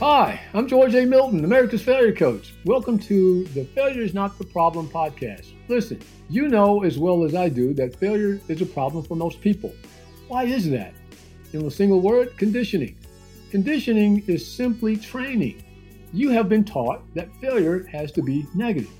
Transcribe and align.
Hi, 0.00 0.40
I'm 0.54 0.68
George 0.68 0.94
A. 0.94 1.04
Milton, 1.04 1.44
America's 1.44 1.82
Failure 1.82 2.14
Coach. 2.14 2.54
Welcome 2.64 3.00
to 3.00 3.42
the 3.46 3.64
Failure 3.64 4.02
is 4.02 4.14
Not 4.14 4.38
the 4.38 4.44
Problem 4.44 4.88
podcast. 4.88 5.54
Listen, 5.66 6.00
you 6.30 6.46
know 6.46 6.84
as 6.84 7.00
well 7.00 7.24
as 7.24 7.34
I 7.34 7.48
do 7.48 7.74
that 7.74 7.96
failure 7.96 8.40
is 8.46 8.62
a 8.62 8.66
problem 8.66 9.02
for 9.02 9.16
most 9.16 9.40
people. 9.40 9.74
Why 10.28 10.44
is 10.44 10.70
that? 10.70 10.94
In 11.52 11.66
a 11.66 11.70
single 11.70 12.00
word, 12.00 12.36
conditioning. 12.36 12.96
Conditioning 13.50 14.22
is 14.28 14.46
simply 14.46 14.96
training. 14.96 15.64
You 16.12 16.30
have 16.30 16.48
been 16.48 16.64
taught 16.64 17.02
that 17.16 17.34
failure 17.40 17.84
has 17.88 18.12
to 18.12 18.22
be 18.22 18.46
negative. 18.54 18.92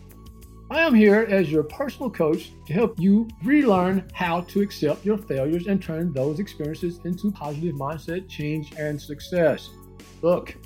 I 0.69 0.81
am 0.81 0.95
here 0.95 1.29
as 1.31 1.49
your 1.49 1.63
personal 1.63 2.11
coach 2.11 2.51
to 2.67 2.73
help 2.73 2.99
you 2.99 3.29
relearn 3.45 4.11
how 4.15 4.41
to 4.41 4.63
accept 4.63 5.07
your 5.07 5.17
failures 5.17 5.69
and 5.69 5.81
turn 5.81 6.13
those 6.13 6.41
experiences 6.41 6.99
into 7.05 7.31
positive 7.31 7.77
mindset 7.77 8.29
change 8.29 8.73
and 8.77 9.01
success. 9.01 9.71
Look, 10.23 10.57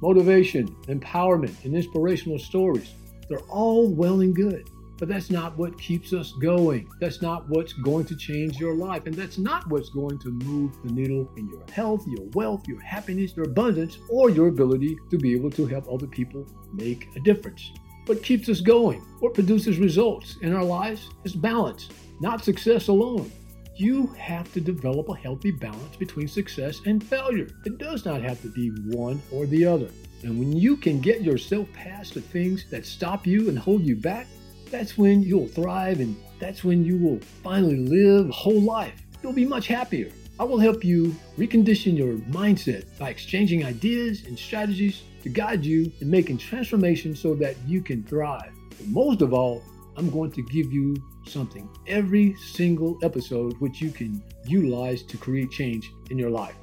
motivation, 0.00 0.68
empowerment, 0.86 1.64
and 1.64 1.74
inspirational 1.74 2.38
stories. 2.38 2.94
They're 3.28 3.38
all 3.48 3.88
well 3.88 4.20
and 4.20 4.34
good, 4.34 4.68
but 4.98 5.08
that's 5.08 5.30
not 5.30 5.56
what 5.56 5.78
keeps 5.78 6.12
us 6.12 6.32
going. 6.32 6.88
That's 7.00 7.22
not 7.22 7.48
what's 7.48 7.72
going 7.72 8.04
to 8.06 8.16
change 8.16 8.58
your 8.58 8.74
life. 8.74 9.06
And 9.06 9.14
that's 9.14 9.38
not 9.38 9.68
what's 9.68 9.90
going 9.90 10.18
to 10.20 10.30
move 10.30 10.76
the 10.84 10.92
needle 10.92 11.30
in 11.36 11.48
your 11.48 11.62
health, 11.72 12.04
your 12.06 12.26
wealth, 12.34 12.66
your 12.66 12.80
happiness, 12.80 13.34
your 13.36 13.46
abundance, 13.46 13.98
or 14.08 14.30
your 14.30 14.48
ability 14.48 14.98
to 15.10 15.18
be 15.18 15.32
able 15.32 15.50
to 15.52 15.66
help 15.66 15.90
other 15.90 16.06
people 16.06 16.46
make 16.72 17.08
a 17.16 17.20
difference. 17.20 17.70
What 18.06 18.22
keeps 18.22 18.48
us 18.48 18.60
going, 18.60 19.00
what 19.20 19.34
produces 19.34 19.78
results 19.78 20.36
in 20.42 20.54
our 20.54 20.64
lives 20.64 21.08
is 21.24 21.34
balance, 21.34 21.88
not 22.20 22.44
success 22.44 22.88
alone 22.88 23.30
you 23.76 24.06
have 24.18 24.52
to 24.52 24.60
develop 24.60 25.08
a 25.08 25.14
healthy 25.14 25.50
balance 25.50 25.96
between 25.96 26.28
success 26.28 26.80
and 26.86 27.02
failure. 27.02 27.48
It 27.64 27.78
does 27.78 28.04
not 28.04 28.22
have 28.22 28.40
to 28.42 28.48
be 28.48 28.68
one 28.94 29.22
or 29.30 29.46
the 29.46 29.64
other. 29.64 29.88
And 30.22 30.38
when 30.38 30.52
you 30.52 30.76
can 30.76 31.00
get 31.00 31.22
yourself 31.22 31.72
past 31.72 32.14
the 32.14 32.20
things 32.20 32.66
that 32.70 32.84
stop 32.84 33.26
you 33.26 33.48
and 33.48 33.58
hold 33.58 33.82
you 33.82 33.96
back, 33.96 34.26
that's 34.70 34.98
when 34.98 35.22
you'll 35.22 35.48
thrive 35.48 36.00
and 36.00 36.16
that's 36.38 36.62
when 36.62 36.84
you 36.84 36.98
will 36.98 37.18
finally 37.42 37.78
live 37.78 38.28
a 38.28 38.32
whole 38.32 38.60
life. 38.60 39.02
You'll 39.22 39.32
be 39.32 39.46
much 39.46 39.66
happier. 39.66 40.10
I 40.38 40.44
will 40.44 40.58
help 40.58 40.84
you 40.84 41.14
recondition 41.36 41.96
your 41.96 42.14
mindset 42.32 42.86
by 42.98 43.10
exchanging 43.10 43.64
ideas 43.64 44.24
and 44.24 44.38
strategies 44.38 45.02
to 45.22 45.28
guide 45.28 45.64
you 45.64 45.92
in 46.00 46.10
making 46.10 46.38
transformation 46.38 47.14
so 47.14 47.34
that 47.34 47.56
you 47.66 47.82
can 47.82 48.02
thrive. 48.02 48.52
But 48.70 48.86
most 48.86 49.20
of 49.20 49.34
all, 49.34 49.62
I'm 50.00 50.08
going 50.08 50.32
to 50.32 50.42
give 50.42 50.72
you 50.72 50.96
something 51.26 51.68
every 51.86 52.34
single 52.36 52.98
episode 53.02 53.52
which 53.60 53.82
you 53.82 53.90
can 53.90 54.24
utilize 54.46 55.02
to 55.02 55.18
create 55.18 55.50
change 55.50 55.92
in 56.08 56.16
your 56.16 56.30
life. 56.30 56.54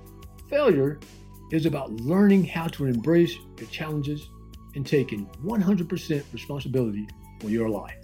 Failure 0.50 1.00
is 1.52 1.68
about 1.68 1.92
learning 1.92 2.46
how 2.46 2.66
to 2.70 2.86
embrace 2.86 3.36
your 3.60 3.70
challenges 3.70 4.28
and 4.74 4.88
taking 4.88 5.28
100% 5.46 6.24
responsibility 6.34 7.08
for 7.40 7.50
your 7.50 7.70
life. 7.70 8.00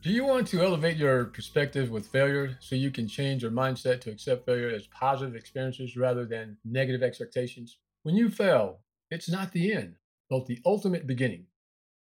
Do 0.00 0.10
you 0.10 0.24
want 0.24 0.46
to 0.46 0.62
elevate 0.62 0.96
your 0.96 1.24
perspective 1.24 1.90
with 1.90 2.06
failure 2.06 2.56
so 2.60 2.76
you 2.76 2.92
can 2.92 3.08
change 3.08 3.42
your 3.42 3.50
mindset 3.50 4.00
to 4.02 4.12
accept 4.12 4.46
failure 4.46 4.70
as 4.70 4.86
positive 4.86 5.34
experiences 5.34 5.96
rather 5.96 6.24
than 6.24 6.56
negative 6.64 7.02
expectations? 7.02 7.78
When 8.04 8.14
you 8.14 8.30
fail, 8.30 8.78
it's 9.10 9.28
not 9.28 9.50
the 9.50 9.72
end 9.72 9.96
both 10.30 10.46
the 10.46 10.60
ultimate 10.64 11.06
beginning. 11.06 11.46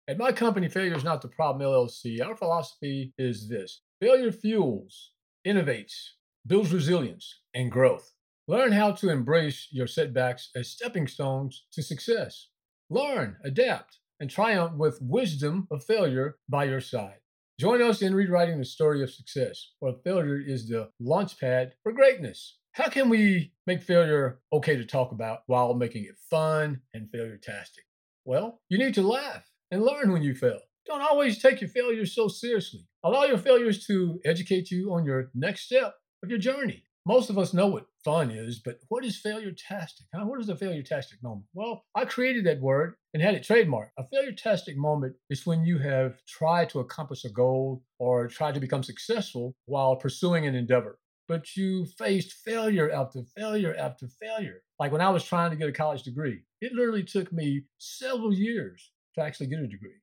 At 0.10 0.18
my 0.18 0.32
company, 0.32 0.68
Failure 0.68 0.96
is 0.96 1.04
Not 1.04 1.22
the 1.22 1.28
Problem 1.28 1.66
LLC, 1.66 2.26
our 2.26 2.36
philosophy 2.36 3.14
is 3.18 3.48
this 3.48 3.82
failure 4.02 4.32
fuels, 4.32 5.12
innovates, 5.46 5.94
builds 6.46 6.74
resilience, 6.74 7.42
and 7.54 7.72
growth. 7.72 8.14
Learn 8.48 8.72
how 8.72 8.92
to 8.94 9.10
embrace 9.10 9.68
your 9.72 9.88
setbacks 9.88 10.50
as 10.56 10.70
stepping 10.70 11.08
stones 11.08 11.66
to 11.74 11.84
success. 11.84 12.48
Learn, 12.90 13.38
adapt, 13.44 14.00
and 14.20 14.30
triumph 14.30 14.74
with 14.78 15.02
wisdom 15.02 15.68
of 15.70 15.84
failure 15.84 16.38
by 16.48 16.64
your 16.64 16.82
side. 16.82 17.20
Join 17.60 17.82
us 17.82 18.02
in 18.02 18.16
rewriting 18.16 18.60
the 18.60 18.66
story 18.66 19.04
of 19.04 19.12
success, 19.12 19.72
where 19.80 19.94
failure 20.04 20.40
is 20.40 20.70
the 20.70 20.90
launchpad 21.02 21.72
for 21.84 21.92
greatness. 21.92 22.60
How 22.74 22.88
can 22.88 23.10
we 23.10 23.52
make 23.66 23.82
failure 23.82 24.40
okay 24.54 24.78
to 24.78 24.86
talk 24.86 25.12
about 25.12 25.40
while 25.48 25.74
making 25.74 26.04
it 26.06 26.16
fun 26.30 26.82
and 26.94 27.10
failure-tastic? 27.12 27.87
Well, 28.28 28.60
you 28.68 28.78
need 28.78 28.94
to 28.96 29.08
laugh 29.08 29.50
and 29.72 29.82
learn 29.82 30.12
when 30.12 30.22
you 30.22 30.36
fail. 30.36 30.60
Don't 30.86 31.02
always 31.02 31.42
take 31.42 31.62
your 31.62 31.70
failures 31.70 32.14
so 32.14 32.28
seriously. 32.28 32.82
Allow 33.02 33.24
your 33.24 33.38
failures 33.38 33.86
to 33.88 34.20
educate 34.26 34.70
you 34.70 34.94
on 34.94 35.06
your 35.06 35.32
next 35.34 35.62
step 35.62 35.94
of 36.22 36.30
your 36.30 36.38
journey. 36.38 36.84
Most 37.06 37.30
of 37.30 37.38
us 37.38 37.54
know 37.54 37.68
what 37.68 37.86
fun 38.04 38.30
is, 38.30 38.60
but 38.60 38.80
what 38.90 39.06
is 39.06 39.18
failure-tastic? 39.18 40.08
Huh? 40.14 40.26
What 40.26 40.42
is 40.42 40.50
a 40.50 40.58
failure-tastic 40.58 41.24
moment? 41.24 41.46
Well, 41.54 41.86
I 41.96 42.04
created 42.04 42.46
that 42.48 42.60
word 42.60 42.96
and 43.14 43.24
had 43.24 43.34
it 43.34 43.48
trademarked. 43.48 43.92
A 43.98 44.04
failure-tastic 44.04 44.76
moment 44.76 45.16
is 45.30 45.46
when 45.46 45.64
you 45.64 45.78
have 45.78 46.22
tried 46.26 46.70
to 46.72 46.82
accomplish 46.82 47.24
a 47.24 47.30
goal 47.30 47.82
or 47.98 48.28
tried 48.28 48.56
to 48.56 48.60
become 48.60 48.84
successful 48.84 49.56
while 49.68 49.96
pursuing 49.96 50.46
an 50.46 50.54
endeavor 50.54 51.00
but 51.28 51.56
you 51.56 51.86
faced 51.86 52.34
failure 52.34 52.90
after 52.92 53.22
failure 53.36 53.76
after 53.78 54.08
failure. 54.08 54.62
Like 54.80 54.92
when 54.92 55.02
I 55.02 55.10
was 55.10 55.24
trying 55.24 55.52
to 55.52 55.58
get 55.58 55.70
a 55.70 55.74
college 55.74 56.04
degree, 56.04 56.44
it 56.62 56.74
literally 56.74 57.04
took 57.04 57.32
me 57.32 57.64
several 57.78 58.34
years 58.34 58.92
to 59.16 59.22
actually 59.22 59.48
get 59.48 59.60
a 59.60 59.68
degree. 59.68 60.02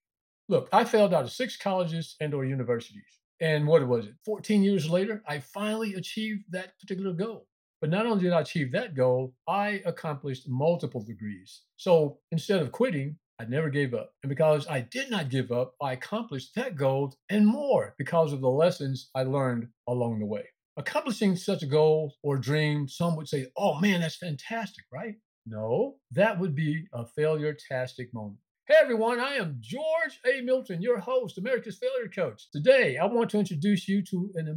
Look, 0.49 0.69
I 0.73 0.85
failed 0.85 1.15
out 1.15 1.25
of 1.25 1.33
six 1.33 1.57
colleges 1.57 2.17
and 2.21 2.35
or 2.35 2.45
universities. 2.45 3.21
And 3.41 3.67
what 3.67 3.87
was 3.87 4.07
it? 4.07 4.15
14 4.25 4.63
years 4.63 4.89
later, 4.89 5.23
I 5.27 5.41
finally 5.41 5.95
achieved 5.95 6.45
that 6.51 6.79
particular 6.79 7.13
goal. 7.13 7.47
But 7.81 7.91
not 7.91 8.07
only 8.07 8.25
did 8.25 8.33
I 8.33 8.41
achieve 8.41 8.73
that 8.73 8.95
goal, 8.95 9.35
I 9.49 9.83
accomplished 9.85 10.49
multiple 10.49 11.03
degrees. 11.03 11.63
So 11.77 12.19
instead 12.31 12.61
of 12.61 12.73
quitting, 12.73 13.19
I 13.41 13.45
never 13.45 13.69
gave 13.69 13.95
up. 13.95 14.13
And 14.23 14.31
because 14.31 14.67
I 14.69 14.81
did 14.81 15.11
not 15.11 15.29
give 15.29 15.51
up, 15.51 15.75
I 15.83 15.93
accomplished 15.93 16.55
that 16.55 16.77
goal 16.77 17.15
and 17.29 17.47
more 17.47 17.95
because 17.99 18.33
of 18.33 18.41
the 18.41 18.49
lessons 18.49 19.11
I 19.15 19.25
learned 19.25 19.69
along 19.89 20.21
the 20.21 20.27
way. 20.27 20.45
Accomplishing 20.77 21.37
such 21.37 21.63
a 21.63 21.67
goal 21.67 22.15
or 22.23 22.39
dream, 22.39 22.89
some 22.89 23.17
would 23.17 23.29
say, 23.29 23.47
oh 23.57 23.81
man, 23.81 24.01
that's 24.01 24.17
fantastic, 24.17 24.85
right? 24.93 25.17
No, 25.47 25.97
that 26.13 26.39
would 26.39 26.55
be 26.55 26.87
a 26.95 27.05
failure-tastic 27.05 28.15
moment. 28.15 28.39
Hey 28.67 28.77
everyone, 28.81 29.21
I 29.21 29.35
am 29.35 29.59
George 29.61 30.19
A. 30.25 30.41
Milton, 30.41 30.81
your 30.81 30.99
host, 30.99 31.37
America's 31.37 31.77
Failure 31.77 32.09
Coach. 32.09 32.51
Today, 32.51 32.97
I 32.97 33.05
want 33.05 33.29
to 33.31 33.39
introduce 33.39 33.87
you 33.87 34.03
to 34.05 34.33
an 34.37 34.49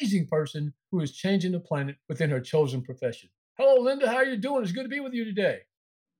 amazing 0.00 0.28
person 0.28 0.72
who 0.90 1.00
is 1.00 1.12
changing 1.12 1.52
the 1.52 1.60
planet 1.60 1.96
within 2.08 2.30
her 2.30 2.40
chosen 2.40 2.80
profession. 2.80 3.28
Hello, 3.58 3.82
Linda. 3.82 4.08
How 4.08 4.16
are 4.16 4.24
you 4.24 4.38
doing? 4.38 4.62
It's 4.62 4.72
good 4.72 4.84
to 4.84 4.88
be 4.88 5.00
with 5.00 5.12
you 5.12 5.26
today. 5.26 5.58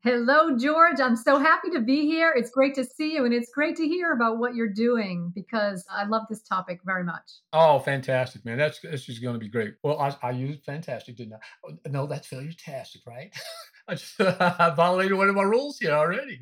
Hello, 0.03 0.57
George. 0.57 0.99
I'm 0.99 1.17
so 1.17 1.39
happy 1.39 1.69
to 1.71 1.81
be 1.81 2.07
here. 2.07 2.33
It's 2.35 2.51
great 2.51 2.75
to 2.75 2.85
see 2.85 3.15
you, 3.15 3.27
and 3.27 3.35
it's 3.35 3.51
great 3.55 3.77
to 3.77 3.87
hear 3.87 4.13
about 4.13 4.39
what 4.39 4.55
you're 4.55 4.73
doing 4.73 5.31
because 5.35 5.85
I 5.91 6.05
love 6.05 6.23
this 6.29 6.43
topic 6.43 6.81
very 6.87 7.05
much. 7.05 7.31
Oh, 7.53 7.79
fantastic, 7.79 8.45
man. 8.47 8.57
That's, 8.57 8.81
that's 8.81 9.05
just 9.05 9.23
going 9.23 9.35
to 9.35 9.39
be 9.39 9.49
great. 9.49 9.75
Well, 9.83 9.99
I, 9.99 10.17
I 10.23 10.31
used 10.31 10.65
fantastic, 10.65 11.17
didn't 11.17 11.35
I? 11.35 11.39
Oh, 11.67 11.77
no, 11.91 12.07
that's 12.07 12.29
failure-tastic, 12.29 13.03
right? 13.07 13.31
I 13.91 13.95
just 13.95 14.17
violated 14.77 15.15
one 15.15 15.29
of 15.29 15.35
my 15.35 15.43
rules 15.43 15.81
here 15.81 15.91
already. 15.91 16.39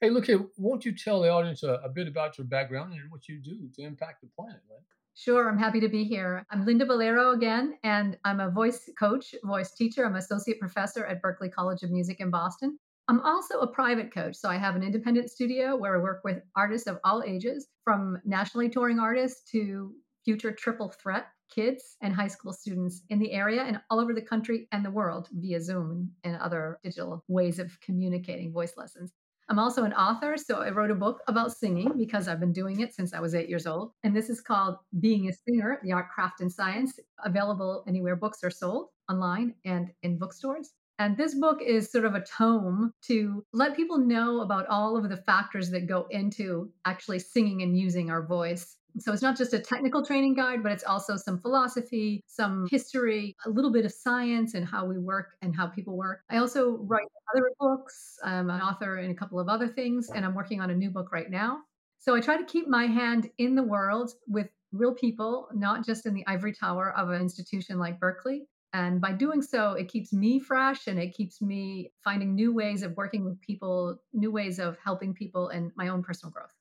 Hey, 0.00 0.10
look 0.10 0.26
here. 0.26 0.46
Won't 0.56 0.84
you 0.84 0.92
tell 0.92 1.20
the 1.20 1.30
audience 1.30 1.64
a, 1.64 1.80
a 1.84 1.88
bit 1.88 2.06
about 2.06 2.38
your 2.38 2.46
background 2.46 2.92
and 2.92 3.10
what 3.10 3.28
you 3.28 3.40
do 3.40 3.68
to 3.74 3.82
impact 3.82 4.20
the 4.20 4.28
planet, 4.36 4.60
right? 4.70 4.80
Sure, 5.16 5.48
I'm 5.48 5.58
happy 5.58 5.80
to 5.80 5.88
be 5.88 6.04
here. 6.04 6.46
I'm 6.50 6.64
Linda 6.64 6.86
Balliro 6.86 7.34
again, 7.34 7.74
and 7.82 8.16
I'm 8.24 8.38
a 8.38 8.50
voice 8.50 8.88
coach, 8.96 9.34
voice 9.42 9.72
teacher. 9.72 10.06
I'm 10.06 10.14
associate 10.14 10.60
professor 10.60 11.04
at 11.04 11.20
Berklee 11.20 11.52
College 11.52 11.82
of 11.82 11.90
Music 11.90 12.20
in 12.20 12.30
Boston. 12.30 12.78
I'm 13.08 13.20
also 13.20 13.58
a 13.58 13.66
private 13.66 14.14
coach. 14.14 14.36
So 14.36 14.48
I 14.48 14.56
have 14.56 14.76
an 14.76 14.84
independent 14.84 15.28
studio 15.28 15.76
where 15.76 15.96
I 15.96 16.02
work 16.02 16.20
with 16.22 16.38
artists 16.54 16.86
of 16.86 16.98
all 17.04 17.24
ages, 17.26 17.66
from 17.82 18.22
nationally 18.24 18.68
touring 18.68 19.00
artists 19.00 19.50
to 19.50 19.92
future 20.24 20.52
triple 20.52 20.88
threat 20.88 21.26
kids 21.54 21.96
and 22.00 22.14
high 22.14 22.28
school 22.28 22.52
students 22.52 23.02
in 23.10 23.18
the 23.18 23.32
area 23.32 23.62
and 23.62 23.80
all 23.90 24.00
over 24.00 24.14
the 24.14 24.22
country 24.22 24.68
and 24.72 24.84
the 24.84 24.90
world 24.90 25.28
via 25.32 25.60
Zoom 25.60 26.10
and 26.24 26.36
other 26.36 26.78
digital 26.82 27.22
ways 27.28 27.58
of 27.58 27.78
communicating 27.80 28.52
voice 28.52 28.72
lessons. 28.76 29.12
I'm 29.48 29.58
also 29.58 29.84
an 29.84 29.92
author, 29.92 30.36
so 30.36 30.62
I 30.62 30.70
wrote 30.70 30.90
a 30.90 30.94
book 30.94 31.20
about 31.28 31.52
singing 31.52 31.92
because 31.98 32.26
I've 32.26 32.40
been 32.40 32.52
doing 32.52 32.80
it 32.80 32.94
since 32.94 33.12
I 33.12 33.20
was 33.20 33.34
eight 33.34 33.48
years 33.48 33.66
old. 33.66 33.92
And 34.02 34.16
this 34.16 34.30
is 34.30 34.40
called 34.40 34.76
Being 35.00 35.28
a 35.28 35.32
Singer 35.32 35.78
The 35.82 35.92
Art, 35.92 36.08
Craft, 36.10 36.40
and 36.40 36.50
Science, 36.50 36.98
available 37.24 37.84
anywhere 37.86 38.16
books 38.16 38.42
are 38.44 38.50
sold 38.50 38.88
online 39.10 39.54
and 39.64 39.90
in 40.02 40.16
bookstores. 40.16 40.70
And 40.98 41.16
this 41.16 41.34
book 41.34 41.60
is 41.60 41.90
sort 41.90 42.04
of 42.04 42.14
a 42.14 42.24
tome 42.24 42.92
to 43.06 43.44
let 43.52 43.76
people 43.76 43.98
know 43.98 44.40
about 44.40 44.68
all 44.68 44.96
of 44.96 45.08
the 45.08 45.16
factors 45.16 45.70
that 45.70 45.88
go 45.88 46.06
into 46.10 46.70
actually 46.84 47.18
singing 47.18 47.62
and 47.62 47.76
using 47.76 48.10
our 48.10 48.24
voice. 48.24 48.76
So 48.98 49.12
it's 49.12 49.22
not 49.22 49.36
just 49.36 49.52
a 49.54 49.58
technical 49.58 50.04
training 50.04 50.34
guide, 50.34 50.62
but 50.62 50.72
it's 50.72 50.84
also 50.84 51.16
some 51.16 51.38
philosophy, 51.38 52.22
some 52.26 52.66
history, 52.70 53.34
a 53.46 53.50
little 53.50 53.72
bit 53.72 53.84
of 53.84 53.92
science 53.92 54.54
and 54.54 54.66
how 54.66 54.84
we 54.84 54.98
work 54.98 55.36
and 55.40 55.56
how 55.56 55.66
people 55.66 55.96
work. 55.96 56.22
I 56.30 56.36
also 56.38 56.78
write 56.78 57.06
other 57.34 57.50
books. 57.58 58.18
I'm 58.22 58.50
an 58.50 58.60
author 58.60 58.98
in 58.98 59.10
a 59.10 59.14
couple 59.14 59.40
of 59.40 59.48
other 59.48 59.68
things, 59.68 60.10
and 60.10 60.24
I'm 60.24 60.34
working 60.34 60.60
on 60.60 60.70
a 60.70 60.74
new 60.74 60.90
book 60.90 61.12
right 61.12 61.30
now. 61.30 61.60
So 61.98 62.14
I 62.14 62.20
try 62.20 62.36
to 62.36 62.44
keep 62.44 62.68
my 62.68 62.86
hand 62.86 63.30
in 63.38 63.54
the 63.54 63.62
world 63.62 64.12
with 64.26 64.48
real 64.72 64.94
people, 64.94 65.48
not 65.54 65.86
just 65.86 66.06
in 66.06 66.14
the 66.14 66.26
ivory 66.26 66.52
tower 66.52 66.92
of 66.96 67.10
an 67.10 67.20
institution 67.20 67.78
like 67.78 68.00
Berklee. 68.00 68.40
And 68.74 69.00
by 69.00 69.12
doing 69.12 69.42
so, 69.42 69.72
it 69.72 69.88
keeps 69.88 70.12
me 70.12 70.40
fresh 70.40 70.86
and 70.86 70.98
it 70.98 71.14
keeps 71.14 71.42
me 71.42 71.92
finding 72.02 72.34
new 72.34 72.54
ways 72.54 72.82
of 72.82 72.96
working 72.96 73.24
with 73.24 73.40
people, 73.40 73.98
new 74.14 74.32
ways 74.32 74.58
of 74.58 74.78
helping 74.82 75.12
people, 75.12 75.48
and 75.48 75.70
my 75.76 75.88
own 75.88 76.02
personal 76.02 76.32
growth. 76.32 76.54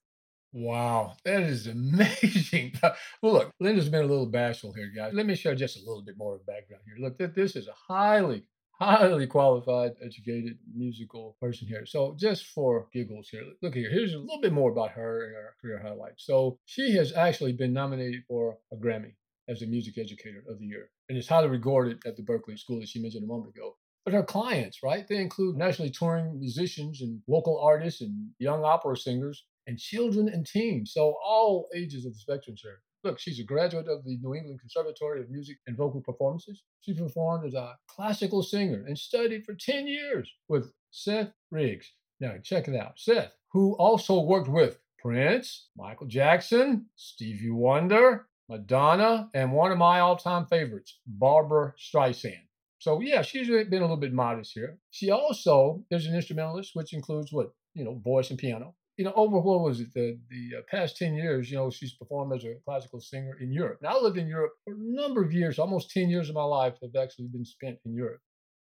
Wow, 0.54 1.16
that 1.24 1.44
is 1.44 1.68
amazing. 1.68 2.74
well, 3.22 3.34
look, 3.34 3.52
Linda's 3.62 3.88
been 3.88 4.04
a 4.04 4.08
little 4.08 4.26
bashful 4.26 4.74
here, 4.74 4.92
guys. 4.94 5.14
Let 5.14 5.26
me 5.26 5.36
share 5.36 5.56
just 5.56 5.78
a 5.78 5.80
little 5.88 6.02
bit 6.02 6.18
more 6.18 6.36
of 6.36 6.46
background 6.46 6.84
here. 6.86 6.98
Look, 7.00 7.18
this 7.36 7.56
is 7.56 7.70
a 7.70 7.94
highly, 7.94 8.44
highly 8.74 9.28
qualified, 9.28 9.94
educated 10.04 10.58
musical 10.76 11.38
person 11.40 11.68
here. 11.70 11.86
So, 11.86 12.18
just 12.20 12.48
for 12.48 12.88
giggles 12.92 13.30
here, 13.30 13.44
look 13.62 13.76
here. 13.76 13.90
Here's 13.90 14.14
a 14.14 14.20
little 14.20 14.42
bit 14.42 14.52
more 14.52 14.72
about 14.72 14.92
her 14.92 15.24
and 15.24 15.36
her 15.36 15.56
career 15.62 15.80
highlights. 15.82 16.26
So, 16.26 16.60
she 16.66 16.96
has 16.98 17.14
actually 17.14 17.54
been 17.54 17.72
nominated 17.72 18.24
for 18.28 18.58
a 18.74 18.76
Grammy 18.76 19.14
as 19.48 19.62
a 19.62 19.68
music 19.68 19.98
educator 19.98 20.44
of 20.50 20.60
the 20.60 20.66
year 20.66 20.90
and 21.08 21.18
is 21.18 21.30
highly 21.30 21.48
regarded 21.48 22.06
at 22.06 22.18
the 22.18 22.24
Berklee 22.24 22.60
School, 22.60 22.82
as 22.82 22.90
she 22.90 23.02
mentioned 23.02 23.24
a 23.24 23.28
moment 23.28 23.56
ago. 23.56 23.78
But 24.04 24.14
her 24.16 24.24
clients, 24.24 24.84
right? 24.84 25.08
They 25.08 25.18
include 25.22 25.56
nationally 25.56 25.92
touring 25.92 26.40
musicians 26.40 27.02
and 27.02 27.22
local 27.28 27.58
artists 27.60 28.02
and 28.02 28.32
young 28.38 28.66
opera 28.66 28.98
singers 28.98 29.46
and 29.68 29.78
children 29.78 30.28
and 30.28 30.46
teens. 30.46 30.92
So 30.94 31.16
all 31.24 31.68
ages 31.76 32.06
of 32.06 32.14
the 32.14 32.20
spectrum 32.20 32.56
here. 32.62 32.80
Look, 33.04 33.20
she's 33.20 33.40
a 33.40 33.44
graduate 33.44 33.88
of 33.88 34.04
the 34.04 34.18
New 34.22 34.36
England 34.36 34.60
Conservatory 34.60 35.22
of 35.22 35.30
Music 35.32 35.58
and 35.66 35.76
Vocal 35.76 36.02
Performances. 36.02 36.62
She 36.82 36.94
performed 36.94 37.48
as 37.48 37.56
a 37.56 37.76
classical 37.88 38.44
singer 38.44 38.84
and 38.86 38.98
studied 38.98 39.44
for 39.44 39.56
10 39.56 39.88
years 39.88 40.32
with 40.48 40.72
Seth 40.92 41.32
Riggs. 41.50 41.92
Now, 42.20 42.36
check 42.44 42.68
it 42.68 42.76
out. 42.76 43.00
Seth, 43.00 43.36
who 43.54 43.74
also 43.78 44.22
worked 44.22 44.50
with 44.50 44.78
Prince, 45.00 45.70
Michael 45.76 46.06
Jackson, 46.06 46.86
Stevie 46.96 47.50
Wonder, 47.50 48.28
Madonna, 48.48 49.32
and 49.34 49.52
one 49.52 49.72
of 49.72 49.80
my 49.80 50.00
all 50.00 50.16
time 50.16 50.46
favorites, 50.46 51.00
Barbra 51.08 51.74
Streisand. 51.80 52.46
So, 52.78 53.00
yeah, 53.00 53.24
she's 53.24 53.48
been 53.48 53.74
a 53.74 53.82
little 53.82 53.98
bit 53.98 54.14
modest 54.14 54.54
here. 54.54 54.78
She 54.92 55.10
also 55.10 55.84
is 55.90 56.06
an 56.06 56.16
instrumentalist, 56.16 56.72
which 56.76 56.94
includes 56.94 57.32
what? 57.32 57.52
You 57.74 57.86
know, 57.86 57.96
voice 58.04 58.30
and 58.30 58.38
piano 58.38 58.76
you 59.02 59.06
know, 59.06 59.14
over 59.16 59.40
what 59.40 59.62
was 59.62 59.80
it, 59.80 59.92
the, 59.96 60.16
the 60.30 60.60
uh, 60.60 60.62
past 60.70 60.96
10 60.96 61.16
years, 61.16 61.50
you 61.50 61.58
know, 61.58 61.72
she's 61.72 61.96
performed 61.96 62.36
as 62.36 62.44
a 62.44 62.54
classical 62.64 63.02
singer 63.02 63.36
in 63.42 63.52
Europe. 63.52 63.80
Now, 63.82 63.98
I 63.98 64.00
lived 64.00 64.20
in 64.20 64.28
Europe 64.28 64.52
for 64.64 64.74
a 64.74 64.78
number 64.78 65.24
of 65.24 65.34
years, 65.34 65.58
almost 65.58 65.90
10 65.90 66.08
years 66.08 66.30
of 66.30 66.36
my 66.36 66.44
life 66.44 66.76
have 66.84 66.96
actually 66.96 67.30
been 67.30 67.44
spent 67.44 67.80
in 67.84 67.96
Europe. 67.96 68.22